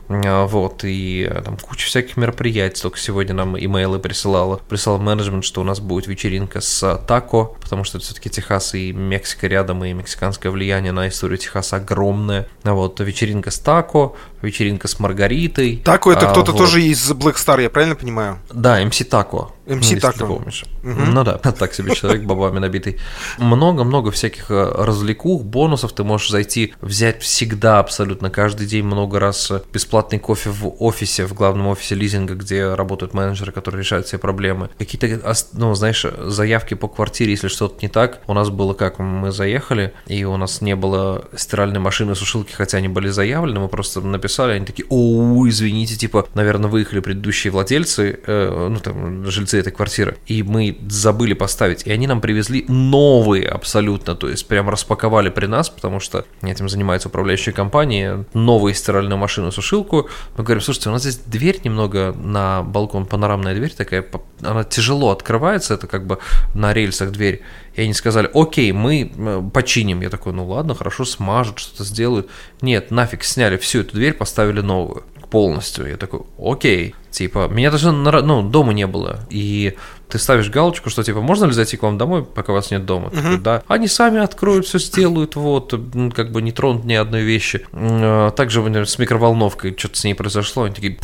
[0.08, 5.44] А, вот, и э, там куча всяких мероприятий, только сегодня нам имейлы присылала, прислал менеджмент,
[5.44, 9.92] что у нас будет вечеринка с тако, потому что все-таки Техас и Мексика рядом, и
[9.92, 12.48] мексиканское влияние на историю Техаса огромное.
[12.64, 15.83] Вот вечеринка с тако, вечеринка с Маргаритой.
[15.85, 16.59] Тако это а, кто-то вот.
[16.59, 18.38] тоже из Black Star, я правильно понимаю?
[18.52, 19.55] Да, МС Тако.
[19.66, 20.26] МС Тако.
[20.26, 20.64] помнишь.
[20.83, 20.90] Угу.
[20.90, 22.98] Ну да, так себе человек бабами набитый.
[23.38, 25.92] Много-много всяких э, развлекух, бонусов.
[25.92, 31.35] Ты можешь зайти, взять всегда, абсолютно каждый день много раз бесплатный кофе в офисе, в
[31.35, 34.70] главном офисе лизинга, где работают менеджеры, которые решают все проблемы.
[34.78, 38.20] Какие-то, ну, знаешь, заявки по квартире, если что-то не так.
[38.26, 42.78] У нас было как, мы заехали, и у нас не было стиральной машины, сушилки, хотя
[42.78, 48.20] они были заявлены, мы просто написали, они такие, о, извините, типа, наверное, выехали предыдущие владельцы,
[48.26, 53.48] э, ну, там, жильцы этой квартиры, и мы забыли поставить, и они нам привезли новые
[53.48, 59.18] абсолютно, то есть прям распаковали при нас, потому что этим занимается управляющая компания, новую стиральную
[59.18, 60.08] машину-сушилку.
[60.36, 64.04] Мы говорим, слушайте, у нас здесь дверь немного на балкон, панорамная дверь такая,
[64.42, 66.18] она тяжело открывается, это как бы
[66.54, 67.42] на рельсах дверь.
[67.74, 70.02] И они сказали, окей, мы э, починим.
[70.02, 72.28] Я такой, ну ладно, хорошо, смажут, что-то сделают.
[72.61, 75.88] Нет, нафиг, сняли всю эту дверь, поставили новую полностью.
[75.88, 76.94] Я такой, окей.
[77.11, 79.20] Типа, меня даже ну, дома не было.
[79.30, 79.74] И
[80.08, 83.08] ты ставишь галочку, что типа, можно ли зайти к вам домой, пока вас нет дома?
[83.08, 83.22] Uh-huh.
[83.22, 83.62] Такой, да.
[83.66, 85.74] Они сами откроют, все сделают, вот,
[86.14, 87.66] как бы не тронут ни одной вещи.
[87.72, 90.64] А, также например, с микроволновкой что-то с ней произошло.
[90.64, 90.98] Они такие,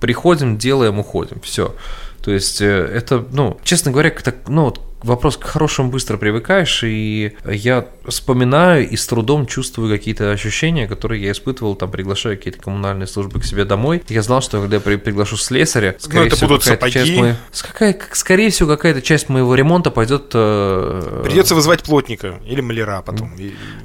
[0.00, 1.40] приходим, делаем, уходим.
[1.40, 1.74] Все.
[2.22, 6.82] То есть э, это, ну, честно говоря, как-то, ну, вот вопрос к хорошему быстро привыкаешь,
[6.84, 12.60] и я вспоминаю и с трудом чувствую какие-то ощущения, которые я испытывал, там, приглашая какие-то
[12.60, 14.02] коммунальные службы к себе домой.
[14.08, 17.16] Я знал, что когда я при, приглашу слесаря, скорее ну, это всего, будут какая-то часть
[17.16, 20.30] моей, какая, скорее всего, какая-то часть моего ремонта пойдет...
[20.34, 23.32] Э, Придется вызвать плотника или маляра потом.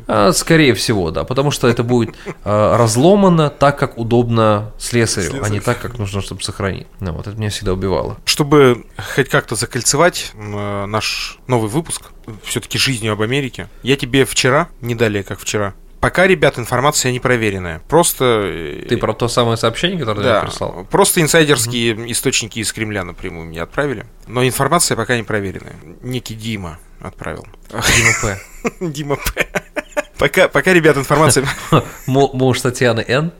[0.08, 5.50] А, скорее всего, да, потому что это будет э, разломано так, как удобно слесарю, Слесарь.
[5.50, 6.88] а не так, как нужно, чтобы сохранить.
[7.00, 8.18] Ну, вот это меня всегда убивало.
[8.26, 12.04] Чтобы хоть как-то закольцевать э, наш наш новый выпуск,
[12.44, 13.68] все-таки жизнью об Америке.
[13.84, 17.82] Я тебе вчера, не далее, как вчера, Пока, ребят, информация не проверенная.
[17.90, 18.44] Просто...
[18.46, 20.86] Э, Ты про то самое сообщение, которое да, я прислал?
[20.92, 22.12] Просто инсайдерские mm-hmm.
[22.12, 24.06] источники из Кремля напрямую мне отправили.
[24.28, 25.76] Но информация пока не проверенная.
[26.04, 27.48] Некий Дима отправил.
[27.72, 28.40] Дима П.
[28.80, 29.48] Дима П.
[30.18, 31.48] Пока, пока, ребят, информация...
[32.08, 33.32] Муж Татьяны Н?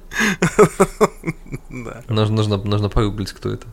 [1.70, 2.04] Да.
[2.08, 3.68] Нужно, нужно, нужно погуглить, кто это.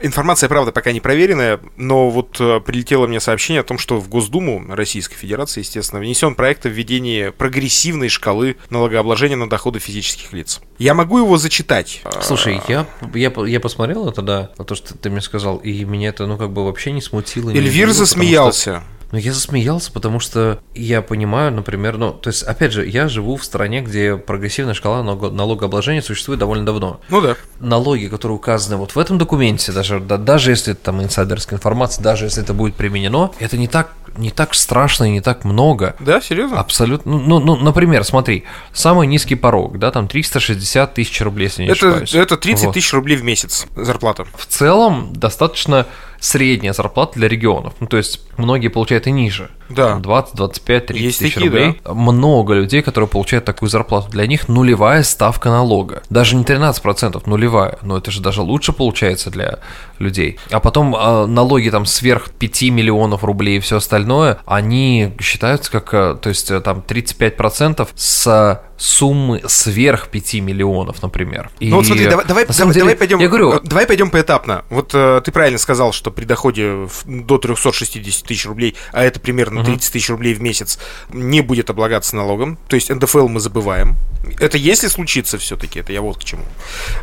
[0.00, 4.08] Информация, правда, пока не проверенная, но вот э, прилетело мне сообщение о том, что в
[4.08, 10.60] Госдуму Российской Федерации, естественно, внесен проект о введении прогрессивной шкалы налогообложения на доходы физических лиц.
[10.78, 12.02] Я могу его зачитать?
[12.20, 16.26] Слушай, я, я, я посмотрел это, да, то, что ты мне сказал, и меня это,
[16.26, 17.50] ну, как бы вообще не смутило.
[17.50, 18.82] Эльвир засмеялся.
[19.10, 23.36] Но я засмеялся, потому что я понимаю, например, ну, то есть, опять же, я живу
[23.36, 27.00] в стране, где прогрессивная шкала налогообложения существует довольно давно.
[27.08, 27.36] Ну да.
[27.60, 32.02] Налоги, которые указаны вот в этом документе, даже, да, даже если это там инсайдерская информация,
[32.02, 35.94] даже если это будет применено, это не так не так страшно и не так много.
[36.00, 36.58] Да, серьезно?
[36.58, 37.12] Абсолютно.
[37.12, 41.68] Ну, ну, ну, например, смотри, самый низкий порог, да, там 360 тысяч рублей, если не
[41.68, 42.14] это, ошибаюсь.
[42.14, 42.74] Это 30 вот.
[42.74, 44.26] тысяч рублей в месяц зарплата.
[44.34, 45.86] В целом, достаточно
[46.20, 47.74] средняя зарплата для регионов.
[47.80, 49.50] Ну, то есть многие получают и ниже.
[49.68, 49.96] Да.
[49.96, 51.80] 20, 25, 30 Есть тысяч такие, рублей.
[51.84, 51.94] Да.
[51.94, 54.10] Много людей, которые получают такую зарплату.
[54.10, 56.02] Для них нулевая ставка налога.
[56.10, 57.78] Даже не 13%, нулевая.
[57.82, 59.58] Но это же даже лучше получается для
[59.98, 60.38] людей.
[60.50, 65.92] А потом э, налоги там сверх 5 миллионов рублей и все остальное, они считаются как,
[65.92, 71.50] э, то есть э, там 35% с суммы сверх 5 миллионов, например.
[71.58, 74.64] И, ну вот смотри, давай, давай, давай, деле, давай пойдем, я говорю, давай пойдем поэтапно.
[74.70, 79.18] Вот э, ты правильно сказал, что при доходе в, до 360 тысяч рублей, а это
[79.18, 80.78] примерно 30 тысяч рублей в месяц,
[81.10, 82.58] не будет облагаться налогом.
[82.68, 83.96] То есть НДФЛ мы забываем.
[84.40, 86.42] Это если случится все-таки, это я вот к чему.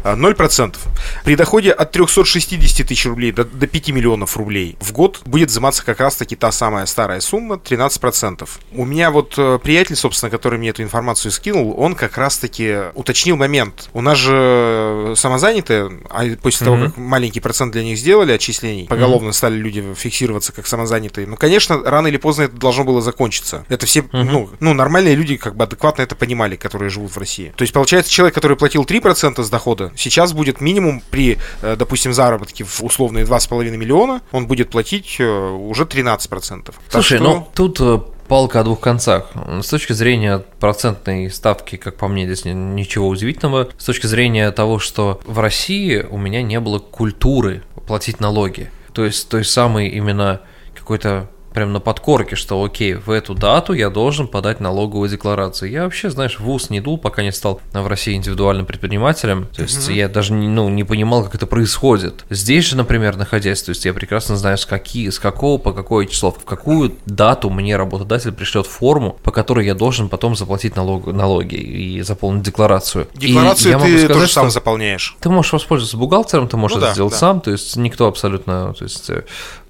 [0.04, 0.76] 0%.
[0.76, 5.50] А, при доходе от 360 тысяч рублей до, до 5 миллионов рублей в год будет
[5.50, 8.48] взиматься как раз-таки та самая старая сумма, 13%.
[8.74, 13.38] У меня вот э, приятель, собственно, который мне эту информацию скинул, он как раз-таки уточнил
[13.38, 13.89] момент.
[13.94, 16.65] У нас же самозанятые, а после mm-hmm.
[16.65, 19.34] того, как маленький процент для них сделали отчислений, поголовно mm-hmm.
[19.34, 21.28] стали люди фиксироваться как самозанятые.
[21.28, 23.65] Ну, конечно, рано или поздно это должно было закончиться.
[23.69, 24.10] Это все, угу.
[24.12, 27.53] ну, ну, нормальные люди как бы адекватно это понимали, которые живут в России.
[27.55, 32.13] То есть, получается, человек, который платил 3% с дохода, сейчас будет минимум при, э, допустим,
[32.13, 36.73] заработке в условные 2,5 миллиона, он будет платить э, уже 13%.
[36.89, 37.23] Слушай, что...
[37.23, 39.31] ну тут э, палка о двух концах.
[39.62, 43.69] С точки зрения процентной ставки, как по мне, здесь ничего удивительного.
[43.77, 48.71] С точки зрения того, что в России у меня не было культуры платить налоги.
[48.93, 50.41] То есть той самой именно
[50.73, 55.72] какой-то прям на подкорке, что окей, в эту дату я должен подать налоговую декларацию.
[55.72, 59.48] Я вообще, знаешь, в УЗ не дул, пока не стал в России индивидуальным предпринимателем.
[59.56, 59.94] То есть mm-hmm.
[59.94, 62.26] я даже ну, не понимал, как это происходит.
[62.30, 66.06] Здесь же, например, находясь, то есть я прекрасно знаю, с, какие, с какого по какое
[66.06, 71.08] число, в какую дату мне работодатель пришлет форму, по которой я должен потом заплатить налог,
[71.08, 73.08] налоги и заполнить декларацию.
[73.15, 75.15] Декларацию и ты сказать, тоже сам заполняешь.
[75.22, 77.20] Ты можешь воспользоваться бухгалтером, ты можешь ну, это да, сделать да.
[77.20, 79.24] сам, то есть никто абсолютно, то есть э,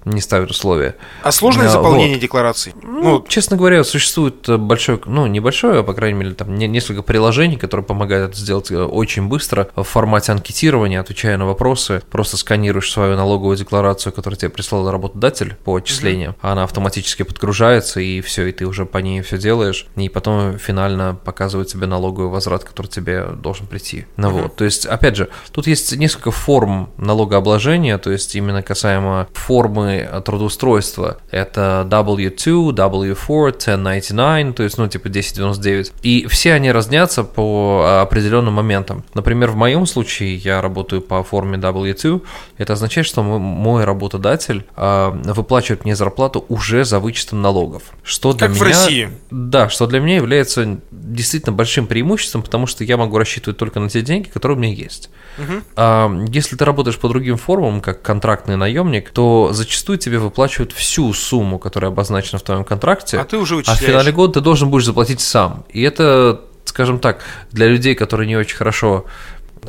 [0.06, 0.94] не ставят условия.
[1.22, 2.22] А сложное заполнение вот.
[2.22, 2.74] деклараций?
[2.82, 7.56] Ну, ну, честно говоря, существует большое, ну, небольшое, а, по крайней мере, там несколько приложений,
[7.56, 12.90] которые помогают это сделать э, очень быстро в формате анкетирования, отвечая на вопросы, просто сканируешь
[12.90, 16.50] свою налоговую декларацию, которую тебе прислал работодатель по отчислениям, mm-hmm.
[16.52, 21.18] она автоматически подгружается, и все, и ты уже по ней все делаешь, и потом финально
[21.24, 24.06] показывает тебе налоговый возврат, который тебе должен прийти.
[24.16, 24.42] Ну mm-hmm.
[24.42, 29.95] вот, то есть, опять же, тут есть несколько форм налогообложения, то есть именно касаемо формы
[30.04, 31.18] трудоустройства.
[31.30, 35.92] Это W2, W4, 1099, то есть, ну, типа 1099.
[36.02, 39.04] И все они разнятся по определенным моментам.
[39.14, 42.22] Например, в моем случае я работаю по форме W2.
[42.58, 47.82] Это означает, что мой работодатель э, выплачивает мне зарплату уже за вычетом налогов.
[48.02, 49.10] Что для как меня, в России.
[49.30, 53.88] Да, что для меня является действительно большим преимуществом, потому что я могу рассчитывать только на
[53.88, 55.10] те деньги, которые у меня есть.
[55.38, 55.52] Угу.
[55.76, 61.12] А, если ты работаешь по другим формам, как контрактный наемник, то зачастую тебе выплачивают всю
[61.12, 63.20] сумму, которая обозначена в твоем контракте.
[63.20, 65.64] А ты уже А в финале года ты должен будешь заплатить сам.
[65.68, 67.20] И это, скажем так,
[67.52, 69.04] для людей, которые не очень хорошо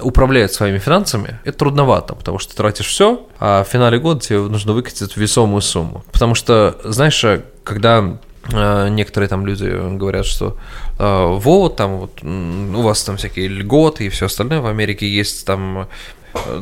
[0.01, 4.39] управляют своими финансами, это трудновато, потому что ты тратишь все, а в финале года тебе
[4.39, 6.03] нужно выкатить весомую сумму.
[6.11, 7.23] Потому что, знаешь,
[7.63, 8.17] когда
[8.51, 9.65] э, некоторые там люди
[9.97, 10.57] говорят, что
[10.99, 15.45] э, вот там вот у вас там всякие льготы и все остальное в Америке есть
[15.45, 16.16] там Э,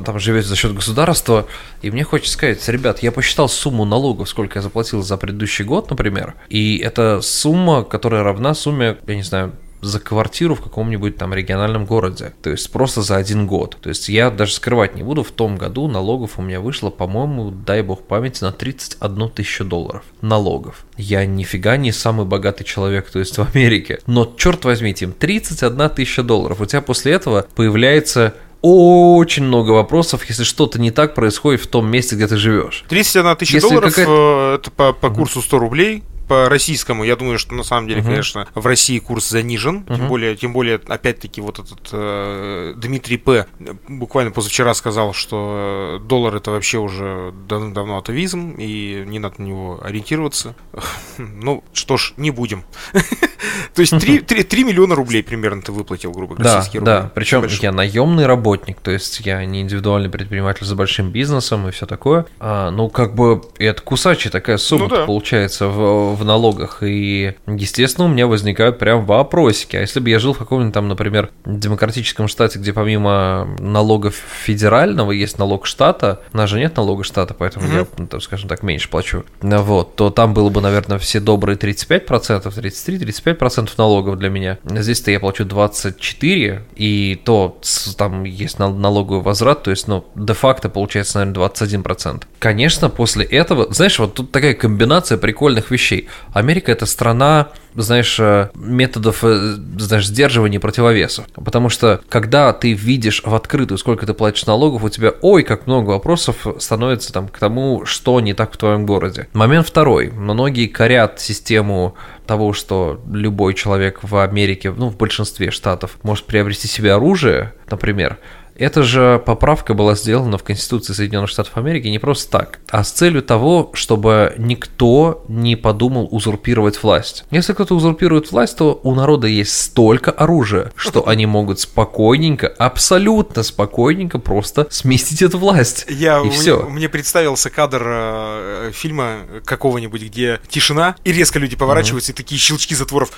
[0.05, 1.47] там живете за счет государства,
[1.81, 5.89] и мне хочется сказать, ребят, я посчитал сумму налогов, сколько я заплатил за предыдущий год,
[5.89, 9.53] например, и это сумма, которая равна сумме, я не знаю,
[9.85, 12.33] за квартиру в каком-нибудь там региональном городе.
[12.41, 13.77] То есть просто за один год.
[13.81, 17.51] То есть я даже скрывать не буду, в том году налогов у меня вышло, по-моему,
[17.51, 20.85] дай бог памяти, на 31 тысячу долларов налогов.
[20.97, 23.99] Я нифига не самый богатый человек, то есть в Америке.
[24.07, 26.61] Но черт возьмите, им 31 тысяча долларов.
[26.61, 28.33] У тебя после этого появляется
[28.65, 32.83] очень много вопросов, если что-то не так происходит в том месте, где ты живешь.
[32.89, 37.53] 31 тысяча долларов, э, это по, по курсу 100 рублей, по российскому, я думаю, что
[37.55, 38.05] на самом деле, uh-huh.
[38.05, 39.79] конечно, в России курс занижен.
[39.79, 39.95] Uh-huh.
[39.95, 43.47] Тем более, тем более, опять-таки, вот этот э, Дмитрий П.
[43.87, 49.79] буквально позавчера сказал, что доллар это вообще уже давно атовизм, и не надо на него
[49.83, 50.55] ориентироваться.
[51.17, 52.63] Ну, что ж, не будем.
[53.73, 57.45] То есть 3, 3, 3 миллиона рублей примерно ты выплатил, грубо говоря, да, Да, причем
[57.61, 62.25] я наемный работник, то есть я не индивидуальный предприниматель за большим бизнесом и все такое.
[62.39, 65.05] А, ну, как бы это кусачая такая сумма ну, да.
[65.05, 66.79] получается в, в налогах.
[66.81, 69.75] И, естественно, у меня возникают прям вопросики.
[69.75, 75.11] А если бы я жил в каком-нибудь там, например, демократическом штате, где помимо налогов федерального
[75.11, 77.77] есть налог штата, у нас же нет налога штата, поэтому mm-hmm.
[77.77, 79.23] я, ну, там, скажем так, меньше плачу.
[79.41, 84.57] Вот, то там было бы, наверное, все добрые 35%, 33-35% налогов для меня.
[84.63, 87.59] Здесь-то я плачу 24, и то
[87.97, 92.23] там есть налоговый возврат, то есть, ну, де-факто получается, наверное, 21%.
[92.39, 96.04] Конечно, после этого, знаешь, вот тут такая комбинация прикольных вещей.
[96.33, 101.25] Америка это страна, знаешь, э, методов, э, знаешь, сдерживания противовесов.
[101.33, 105.67] Потому что, когда ты видишь в открытую, сколько ты платишь налогов, у тебя, ой, как
[105.67, 109.27] много вопросов становится там к тому, что не так в твоем городе.
[109.33, 110.09] Момент второй.
[110.11, 116.67] Многие корят систему того, что любой человек в Америке, ну, в большинстве штатов, может приобрести
[116.67, 118.17] себе оружие, например,
[118.55, 122.91] эта же поправка была сделана в Конституции Соединенных Штатов Америки не просто так, а с
[122.91, 127.25] целью того, чтобы никто не подумал узурпировать власть.
[127.31, 133.43] Если кто-то узурпирует власть, то у народа есть столько оружия, что они могут спокойненько, абсолютно
[133.43, 135.85] спокойненько просто сместить эту власть.
[135.89, 136.63] Я, и все.
[136.63, 142.15] Мне представился кадр э, фильма какого-нибудь, где тишина, и резко люди поворачиваются, mm-hmm.
[142.15, 143.11] и такие щелчки затворов,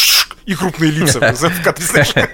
[0.46, 2.28] и крупные лица в кадре,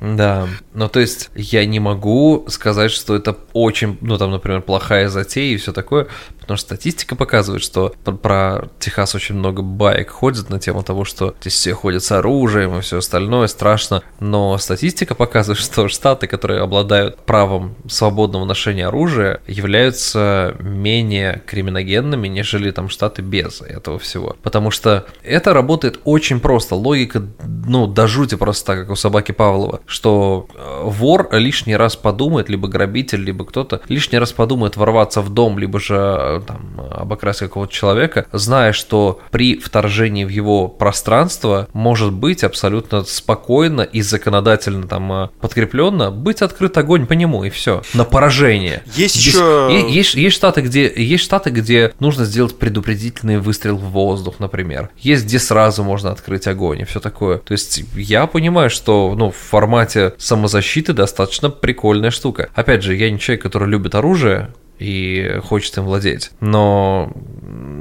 [0.00, 5.08] Да, ну то есть я не могу сказать, что это очень, ну там, например, плохая
[5.08, 6.08] затея и все такое,
[6.40, 11.34] потому что статистика показывает, что про Техас очень много баек ходит на тему того, что
[11.40, 16.62] здесь все ходят с оружием и все остальное, страшно, но статистика показывает, что штаты, которые
[16.62, 24.36] обладают правом свободного ношения оружия, являются менее криминогенными, нежели там штаты без этого всего.
[24.42, 26.74] Потому что это работает очень просто.
[26.74, 27.22] Логика,
[27.66, 32.48] ну, до жути просто так, как у собаки Павлова, что э, вор лишний раз подумает,
[32.48, 37.40] либо грабитель, либо кто-то лишний раз подумает ворваться в дом, либо же э, там обокрасть
[37.40, 44.86] какого-то человека, зная, что при вторжении в его пространство может быть абсолютно спокойно и законодательно
[44.86, 48.82] там э, подкрепленно быть открыт огонь по нему и все на поражение.
[48.94, 53.90] Есть Здесь, еще есть, есть штаты, где есть штаты, где нужно сделать предупредительный выстрел в
[53.90, 54.90] воздух, например.
[54.98, 57.38] Есть где сразу можно открыть огонь и все такое.
[57.38, 59.36] То есть я понимаю, что ну в
[59.80, 62.50] формате самозащиты достаточно прикольная штука.
[62.54, 66.30] Опять же, я не человек, который любит оружие, и хочет им владеть.
[66.40, 67.12] Но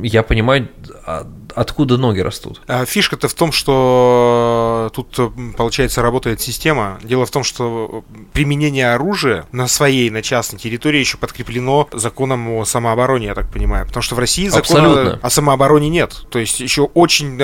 [0.03, 0.67] я понимаю,
[1.05, 1.25] а,
[1.55, 2.61] откуда ноги растут.
[2.67, 5.17] А фишка-то в том, что тут,
[5.57, 6.99] получается, работает система.
[7.03, 12.65] Дело в том, что применение оружия на своей, на частной территории еще подкреплено законом о
[12.65, 13.85] самообороне, я так понимаю.
[13.85, 15.19] Потому что в России закона Абсолютно.
[15.21, 16.25] о самообороне нет.
[16.29, 17.37] То есть еще очень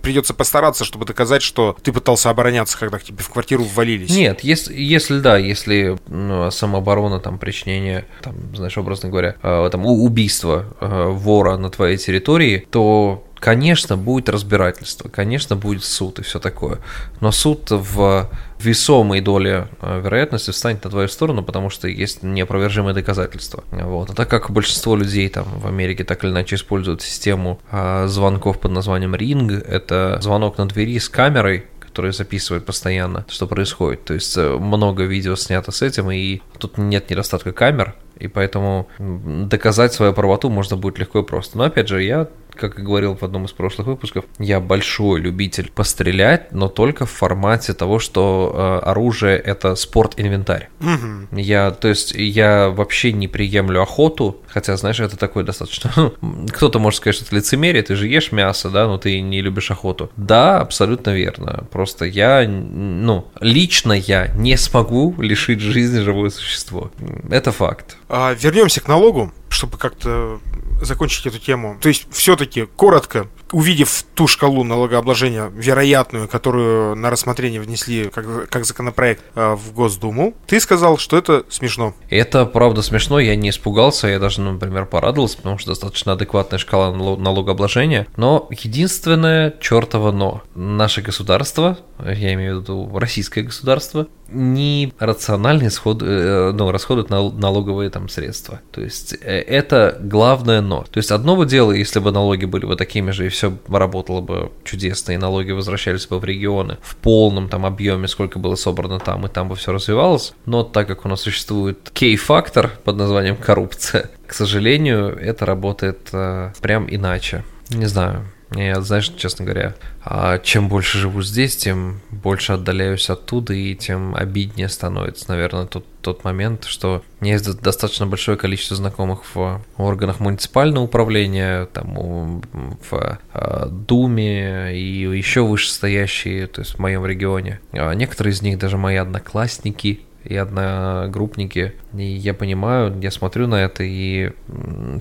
[0.00, 4.10] придется постараться, чтобы доказать, что ты пытался обороняться, когда к тебе в квартиру ввалились.
[4.10, 9.86] Нет, если, если да, если ну, самооборона, там, причинение, там, знаешь, образно говоря, э, там,
[9.86, 16.38] убийство э, вора на твоей территории, то Конечно, будет разбирательство, конечно, будет суд и все
[16.38, 16.78] такое.
[17.20, 22.94] Но суд в весомой доле э, вероятности встанет на твою сторону, потому что есть неопровержимые
[22.94, 23.62] доказательства.
[23.70, 24.08] Вот.
[24.08, 28.60] А так как большинство людей там в Америке так или иначе используют систему а, звонков
[28.60, 34.06] под названием Ring, это звонок на двери с камерой, который записывает постоянно, что происходит.
[34.06, 38.88] То есть э, много видео снято с этим, и тут нет недостатка камер, и поэтому
[38.98, 41.58] доказать свою правоту можно будет легко и просто.
[41.58, 45.70] Но опять же, я как и говорил в одном из прошлых выпусков, я большой любитель
[45.74, 50.68] пострелять, но только в формате того, что э, оружие это спорт-инвентарь.
[50.80, 51.38] Угу.
[51.40, 55.90] Я, то есть, я вообще не приемлю охоту, хотя, знаешь, это такое достаточно...
[56.52, 59.70] Кто-то может сказать, что это лицемерие, ты же ешь мясо, да, но ты не любишь
[59.70, 60.10] охоту.
[60.16, 61.66] Да, абсолютно верно.
[61.70, 66.90] Просто я, ну, лично я не смогу лишить жизни живое существо.
[67.30, 67.96] Это факт.
[68.08, 70.40] А, вернемся к налогу, чтобы как-то
[70.80, 71.78] закончить эту тему.
[71.80, 78.64] То есть, все-таки, коротко, увидев ту шкалу налогообложения вероятную, которую на рассмотрение внесли как, как
[78.64, 81.94] законопроект э, в Госдуму, ты сказал, что это смешно.
[82.10, 86.92] Это правда смешно, я не испугался, я даже, например, порадовался, потому что достаточно адекватная шкала
[86.92, 88.06] налогообложения.
[88.16, 90.42] Но единственное чертово но.
[90.54, 97.90] Наше государство, я имею в виду российское государство, не рационально исход, э, ну, расходует налоговые
[97.90, 98.60] там средства.
[98.72, 100.84] То есть э, это главное но.
[100.90, 104.20] То есть одно бы дело, если бы налоги были бы такими же и все работало
[104.20, 108.98] бы чудесно, и налоги возвращались бы в регионы в полном там объеме, сколько было собрано
[108.98, 110.34] там, и там бы все развивалось.
[110.46, 116.52] Но так как у нас существует кей-фактор под названием коррупция, к сожалению, это работает э,
[116.60, 117.44] прям иначе.
[117.70, 119.74] Не знаю, я, знаешь, честно говоря,
[120.04, 125.84] а чем больше живу здесь, тем больше отдаляюсь оттуда, и тем обиднее становится, наверное, тот,
[126.02, 132.42] тот момент, что у меня есть достаточно большое количество знакомых в органах муниципального управления, там,
[132.90, 137.60] в а, Думе и еще вышестоящие, то есть в моем регионе.
[137.72, 141.74] А некоторые из них даже мои одноклассники, и одногруппники.
[141.96, 144.32] И я понимаю, я смотрю на это и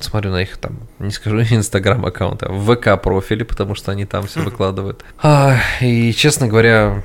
[0.02, 4.06] смотрю на их там, не скажу инстаграм аккаунты, а в ВК профили, потому что они
[4.06, 5.04] там все выкладывают.
[5.22, 7.04] А, и честно говоря,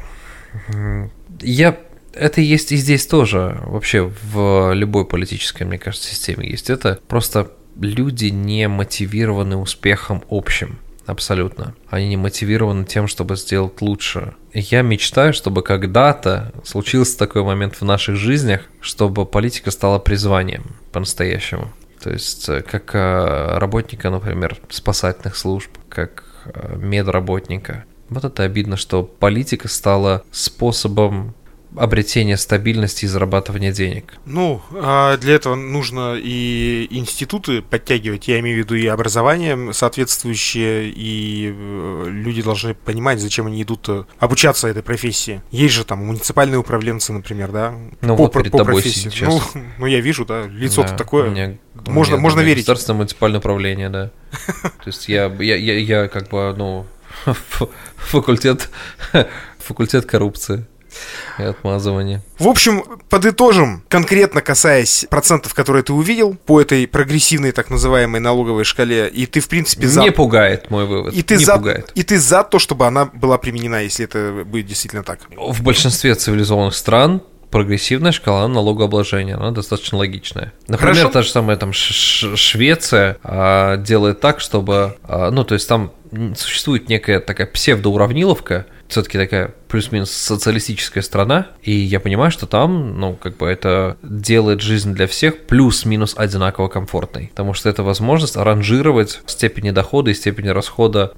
[1.41, 1.77] я
[2.15, 3.61] это есть и здесь тоже.
[3.65, 6.99] Вообще в любой политической, мне кажется, системе есть это.
[7.09, 10.79] Просто люди не мотивированы успехом общим.
[11.09, 11.75] Абсолютно.
[11.89, 14.35] Они не мотивированы тем, чтобы сделать лучше.
[14.53, 21.73] Я мечтаю, чтобы когда-то случился такой момент в наших жизнях, чтобы политика стала призванием по-настоящему.
[22.03, 27.87] То есть э, как э, работника, например, спасательных служб, как э, медработника.
[28.11, 31.35] Вот это обидно, что политика стала способом
[31.79, 34.15] обретения стабильности и зарабатывания денег?
[34.25, 40.91] Ну, а для этого нужно и институты подтягивать, я имею в виду и образование соответствующее,
[40.91, 45.43] и э, люди должны понимать, зачем они идут э, обучаться этой профессии.
[45.51, 47.75] Есть же там муниципальные управленцы, например, да?
[48.01, 49.25] Ну, по, вот перед по тобой профессии.
[49.25, 49.41] Ну,
[49.79, 51.31] ну, я вижу, да, лицо-то да, такое.
[51.31, 51.57] Меня,
[51.87, 52.65] можно, меня, можно верить.
[52.65, 54.11] Государственное муниципальное управление, да.
[54.63, 56.87] То есть я, я, я, я как бы, ну,
[57.97, 58.71] факультет,
[59.59, 60.67] факультет коррупции.
[61.39, 62.23] И отмазывание.
[62.39, 68.65] В общем, подытожим, конкретно касаясь процентов, которые ты увидел по этой прогрессивной так называемой налоговой
[68.65, 70.03] шкале, и ты, в принципе, за...
[70.03, 71.15] Не пугает мой вывод.
[71.15, 71.57] И ты, не за...
[71.57, 71.91] пугает.
[71.95, 75.21] и ты за то, чтобы она была применена, если это будет действительно так.
[75.37, 80.53] В большинстве цивилизованных стран прогрессивная шкала налогообложения, она достаточно логичная.
[80.67, 81.13] Например, Хорошо.
[81.13, 85.69] та же самая там Ш- Ш- Швеция а, делает так, чтобы, а, ну то есть
[85.69, 85.93] там
[86.37, 93.15] существует некая такая псевдоуравниловка, все-таки такая плюс-минус социалистическая страна, и я понимаю, что там, ну,
[93.15, 99.21] как бы это делает жизнь для всех плюс-минус одинаково комфортной, потому что это возможность аранжировать
[99.27, 101.13] степени дохода и степени расхода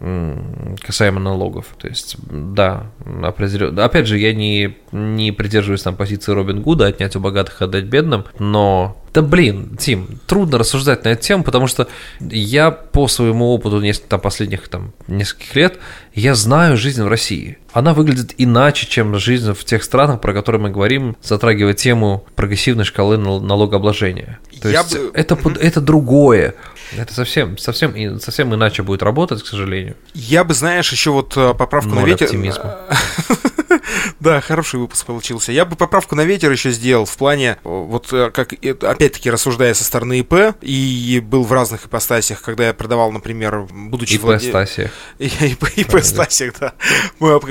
[0.80, 1.66] касаемо налогов.
[1.78, 2.90] То есть, да,
[3.22, 3.84] определенно.
[3.84, 8.24] Опять же, я не, не придерживаюсь там позиции Робин Гуда, отнять у богатых, отдать бедным,
[8.38, 11.88] но да блин, Тим, трудно рассуждать на эту тему, потому что
[12.20, 15.78] я по своему опыту несколько, там, последних там, нескольких лет,
[16.14, 17.59] я знаю жизнь в России.
[17.73, 22.85] Она выглядит иначе, чем жизнь в тех странах, про которые мы говорим, затрагивая тему прогрессивной
[22.85, 24.41] шкалы нал- налогообложения.
[24.61, 26.54] То Я есть бы- это, это другое.
[26.96, 29.96] Это совсем, совсем, совсем иначе будет работать, к сожалению.
[30.12, 32.26] Я бы, знаешь, еще вот э, поправку на Ноль ветер...
[32.26, 32.76] оптимизма.
[34.18, 35.52] Да, хороший выпуск получился.
[35.52, 39.84] Я бы поправку на ветер еще сделал в плане, вот э, как, опять-таки, рассуждая со
[39.84, 44.90] стороны ИП, и был в разных ипостасях, когда я продавал, например, будучи И владе- Стасия.
[45.18, 46.74] ИП, ИП Стасик, да.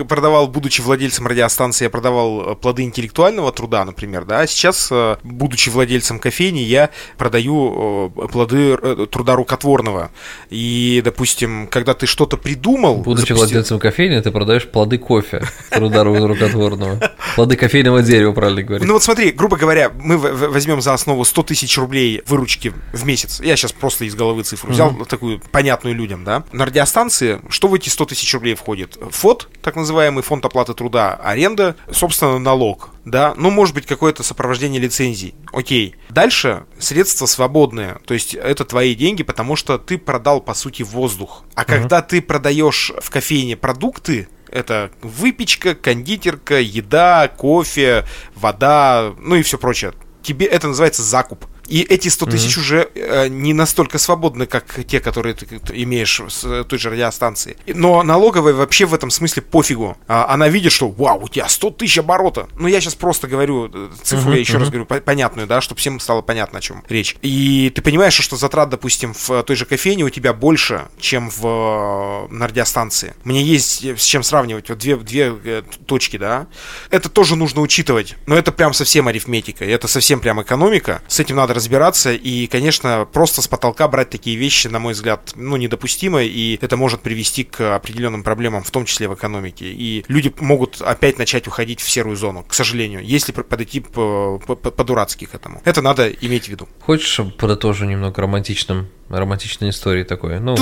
[0.08, 4.92] Продавал, будучи владельцем радиостанции, я продавал э, плоды интеллектуального труда, например, да, а сейчас,
[5.24, 10.12] будучи владельцем кофейни, я продаю э, плоды э, труда рукотворного.
[10.50, 12.98] И, допустим, когда ты что-то придумал...
[12.98, 17.12] Будучи запусти- владельцем кофейни, ты продаешь плоды кофе труда ру- рукотворного.
[17.36, 18.88] Плоды кофейного дерева, правильно говорить.
[18.88, 23.40] Ну вот смотри, грубо говоря, мы возьмем за основу 100 тысяч рублей выручки в месяц.
[23.42, 26.44] Я сейчас просто из головы цифру взял, такую понятную людям, да.
[26.52, 28.98] На радиостанции, что в эти 100 тысяч рублей входит?
[29.12, 33.34] ФОД, так называемый фонд оплаты труда, аренда, собственно, налог, да.
[33.38, 35.36] Ну, может быть, какое-то сопровождение лицензий.
[35.52, 35.96] Окей.
[36.10, 41.44] Дальше средства свободные, то есть это твои деньги, потому что ты продал, по сути, воздух.
[41.54, 49.44] А когда ты продаешь в кофейне продукты, это выпечка, кондитерка, еда, кофе, вода, ну и
[49.44, 49.94] все прочее.
[50.24, 51.46] Тебе это называется закуп.
[51.70, 56.20] И эти 100 тысяч уже э, не настолько свободны, как те, которые ты, ты имеешь
[56.28, 57.58] с той же радиостанции.
[57.68, 59.96] Но налоговая вообще в этом смысле пофигу.
[60.08, 62.48] А, она видит, что вау, у тебя 100 тысяч оборота.
[62.58, 65.80] Ну, я сейчас просто говорю э, цифру, я еще раз говорю, по- понятную, да, чтобы
[65.80, 67.16] всем стало понятно, о чем речь.
[67.22, 71.30] И ты понимаешь, что затрат, допустим, в э, той же кофейне у тебя больше, чем
[71.30, 73.14] в, э, на радиостанции.
[73.24, 74.70] Мне есть с чем сравнивать.
[74.70, 76.48] Вот две, две точки, да.
[76.90, 78.16] Это тоже нужно учитывать.
[78.26, 79.66] Но это прям совсем арифметика.
[79.66, 81.02] Это совсем прям экономика.
[81.08, 82.14] С этим надо разбираться.
[82.14, 86.24] И, конечно, просто с потолка брать такие вещи, на мой взгляд, ну, недопустимо.
[86.24, 89.66] И это может привести к определенным проблемам, в том числе в экономике.
[89.66, 94.56] И люди могут опять начать уходить в серую зону, к сожалению, если подойти по- по-
[94.56, 95.62] по- по-дурацки к этому.
[95.66, 96.68] Это надо иметь в виду.
[96.82, 100.40] Хочешь, подытожу немного романтичным, романтичной историей такой?
[100.40, 100.56] Ну,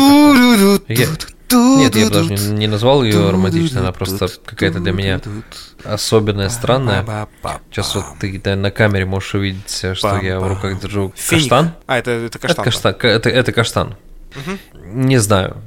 [0.87, 1.07] я-
[1.51, 5.21] Нет, я бы даже не, не назвал ее романтичной, она просто какая-то для меня
[5.83, 7.05] особенная, странная.
[7.71, 11.43] Сейчас вот ты да, на камере можешь увидеть, э, что я в руках держу Финик.
[11.43, 11.71] каштан.
[11.85, 12.55] А, это, это Это каштан.
[12.57, 12.63] да.
[12.63, 13.95] каштан, ка- это, это каштан.
[14.85, 15.57] Не знаю,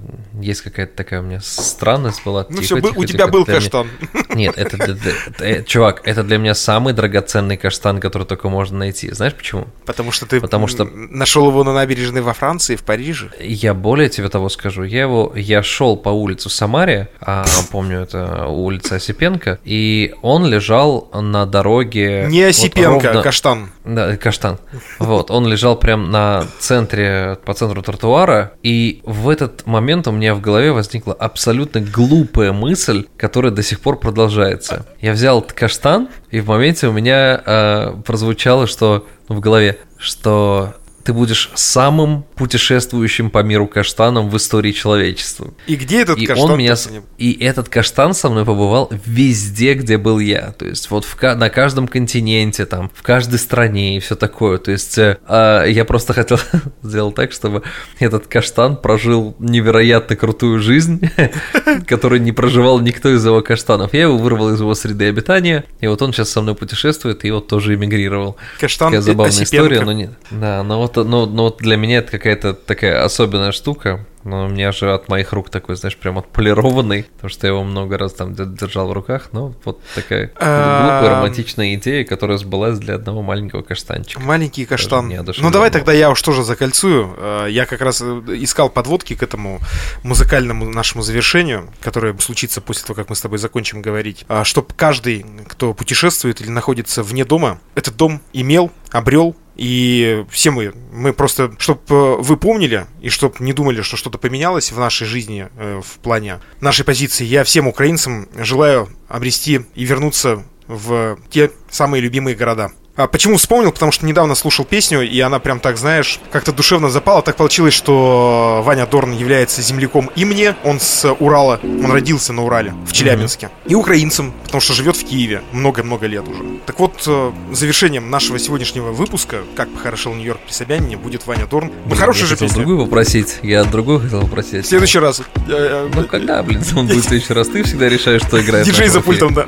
[0.41, 2.47] есть какая-то такая у меня странность была.
[2.49, 3.89] Ну Тихо, все, тихо, у тихо, тебя был для меня- каштан.
[4.35, 9.11] Нет, это, это- э, чувак, это для меня самый драгоценный каштан, который только можно найти.
[9.13, 9.67] Знаешь почему?
[9.87, 13.31] Потому что ты Потому что- нашел его на набережной во Франции, в Париже.
[13.41, 14.83] Я более тебе того скажу.
[14.85, 21.09] Я его, я шел по улице Самаре, а, помню, это улица Осипенко, и он лежал
[21.15, 22.27] на дороге.
[22.29, 23.71] Не вот Осипенко, а ровно- каштан.
[23.85, 24.59] Да, каштан.
[24.99, 30.30] Вот, он лежал прям на центре, по центру тротуара, и в этот момент у меня
[30.35, 34.87] в голове возникла абсолютно глупая мысль, которая до сих пор продолжается.
[35.01, 41.13] Я взял каштан, и в моменте у меня э, прозвучало, что в голове, что ты
[41.13, 45.53] будешь самым путешествующим по миру каштаном в истории человечества.
[45.67, 46.51] И где этот И каштан?
[46.51, 46.75] он меня,
[47.19, 50.53] и этот каштан со мной побывал везде, где был я.
[50.53, 54.59] То есть вот в на каждом континенте, там, в каждой стране и все такое.
[54.59, 56.39] То есть э, а, я просто хотел
[56.83, 57.63] сделать так, чтобы
[57.99, 61.01] этот каштан прожил невероятно крутую жизнь,
[61.87, 63.95] которую не проживал никто из его каштанов.
[63.95, 67.31] Я его вырвал из его среды обитания, и вот он сейчас со мной путешествует, и
[67.31, 68.37] вот тоже эмигрировал.
[68.59, 71.99] Каштан Такая забавная история, но не, да, но вот вот, ну, ну, вот для меня
[71.99, 74.07] это какая-то такая особенная штука.
[74.25, 77.65] Но у меня же от моих рук такой, знаешь, прям отполированный, потому что я его
[77.65, 79.31] много раз там держал в руках.
[79.33, 84.21] Ну, вот такая глупая романтичная идея, которая сбылась для одного маленького каштанчика.
[84.21, 85.09] Маленький каштан.
[85.39, 87.15] Ну, давай тогда я уж тоже закольцую.
[87.17, 89.61] Э, я как раз э, искал подводки к этому
[90.03, 94.25] музыкальному нашему завершению, которое случится после того, как мы с тобой закончим говорить.
[94.29, 100.51] А, Чтобы каждый, кто путешествует или находится вне дома, этот дом имел, обрел и все
[100.51, 104.79] мы, мы просто, чтобы э, вы помнили, и чтобы не думали, что что-то поменялось в
[104.79, 111.19] нашей жизни, э, в плане нашей позиции, я всем украинцам желаю обрести и вернуться в
[111.29, 112.73] те самые любимые города.
[113.01, 113.73] А почему вспомнил?
[113.73, 117.23] Потому что недавно слушал песню, и она прям так, знаешь, как-то душевно запала.
[117.23, 120.55] Так получилось, что Ваня Дорн является земляком и мне.
[120.65, 123.49] Он с Урала, он родился на Урале, в Челябинске.
[123.67, 126.45] И украинцем, потому что живет в Киеве много-много лет уже.
[126.67, 131.73] Так вот, э, завершением нашего сегодняшнего выпуска «Как похорошел Нью-Йорк при Собянине» будет Ваня Дорн.
[131.87, 132.57] Ну, хорошая же песня.
[132.57, 133.39] другую попросить.
[133.43, 134.67] Я другую хотел попросить.
[134.67, 135.23] В следующий раз.
[135.47, 137.49] Ну, когда, блин, он будет в следующий раз?
[137.49, 138.67] Ты всегда решаешь, что играет.
[138.71, 139.47] Диджей за пультом, да.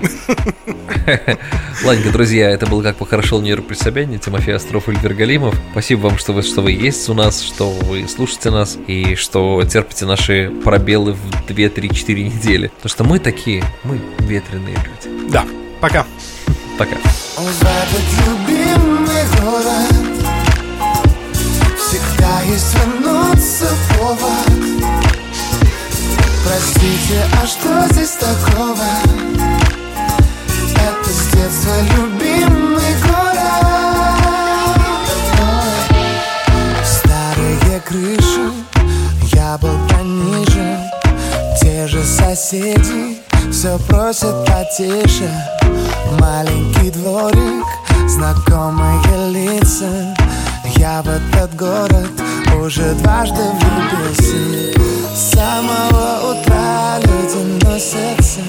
[1.85, 5.55] Ладненько, друзья, это был «Как похорошел Нью-Йорк при Собянине», Тимофей Остров, Эльвир Галимов.
[5.73, 9.63] Спасибо вам, что вы, что вы есть у нас, что вы слушаете нас и что
[9.65, 12.69] терпите наши пробелы в 2, 3, 4 недели.
[12.69, 15.31] Потому что мы такие, мы ветреные люди.
[15.31, 15.45] Да,
[15.81, 16.07] пока.
[16.79, 16.97] Пока.
[21.77, 23.69] Всегда есть вернуться
[23.99, 24.73] повод
[26.45, 28.85] Простите, а что здесь такого?
[30.75, 32.22] Это с детства любимый
[43.63, 45.31] все просят потише.
[46.19, 47.65] Маленький дворик,
[48.09, 50.17] знакомые лица.
[50.79, 52.11] Я в этот город
[52.61, 54.77] уже дважды влюбился
[55.15, 58.41] С самого утра люди носятся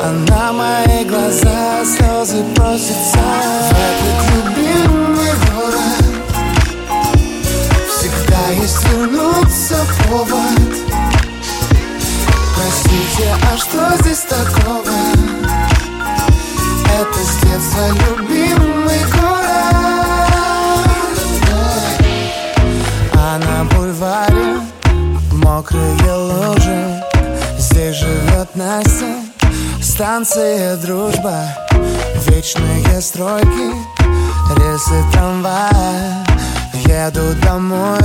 [0.00, 3.18] А на мои глаза слезы просятся.
[3.68, 6.00] В этот любимый город
[7.86, 9.76] Всегда есть вернуться
[10.08, 10.69] повод
[13.52, 14.82] а что здесь такого?
[17.00, 19.50] Это с детства любимый город.
[23.14, 24.60] А на бульваре
[25.32, 27.02] мокрые лужи.
[27.58, 29.16] Здесь живет Настя,
[29.82, 31.44] станция дружба
[32.26, 33.74] Вечные стройки,
[34.56, 36.24] рельсы трамвая.
[36.74, 37.98] Еду домой,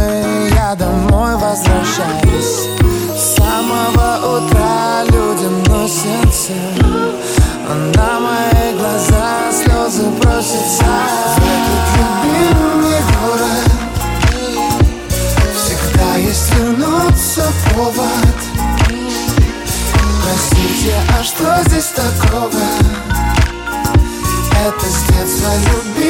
[0.54, 2.68] я домой возвращаюсь
[3.66, 6.54] самого утра людям носятся.
[7.96, 10.86] На мои глаза слезы просятся.
[11.38, 11.88] Этот
[12.28, 13.68] любимый город.
[15.56, 18.38] Всегда есть вернуться повод.
[20.24, 22.62] Простите, а что здесь такого?
[24.66, 26.05] Это с детства любимый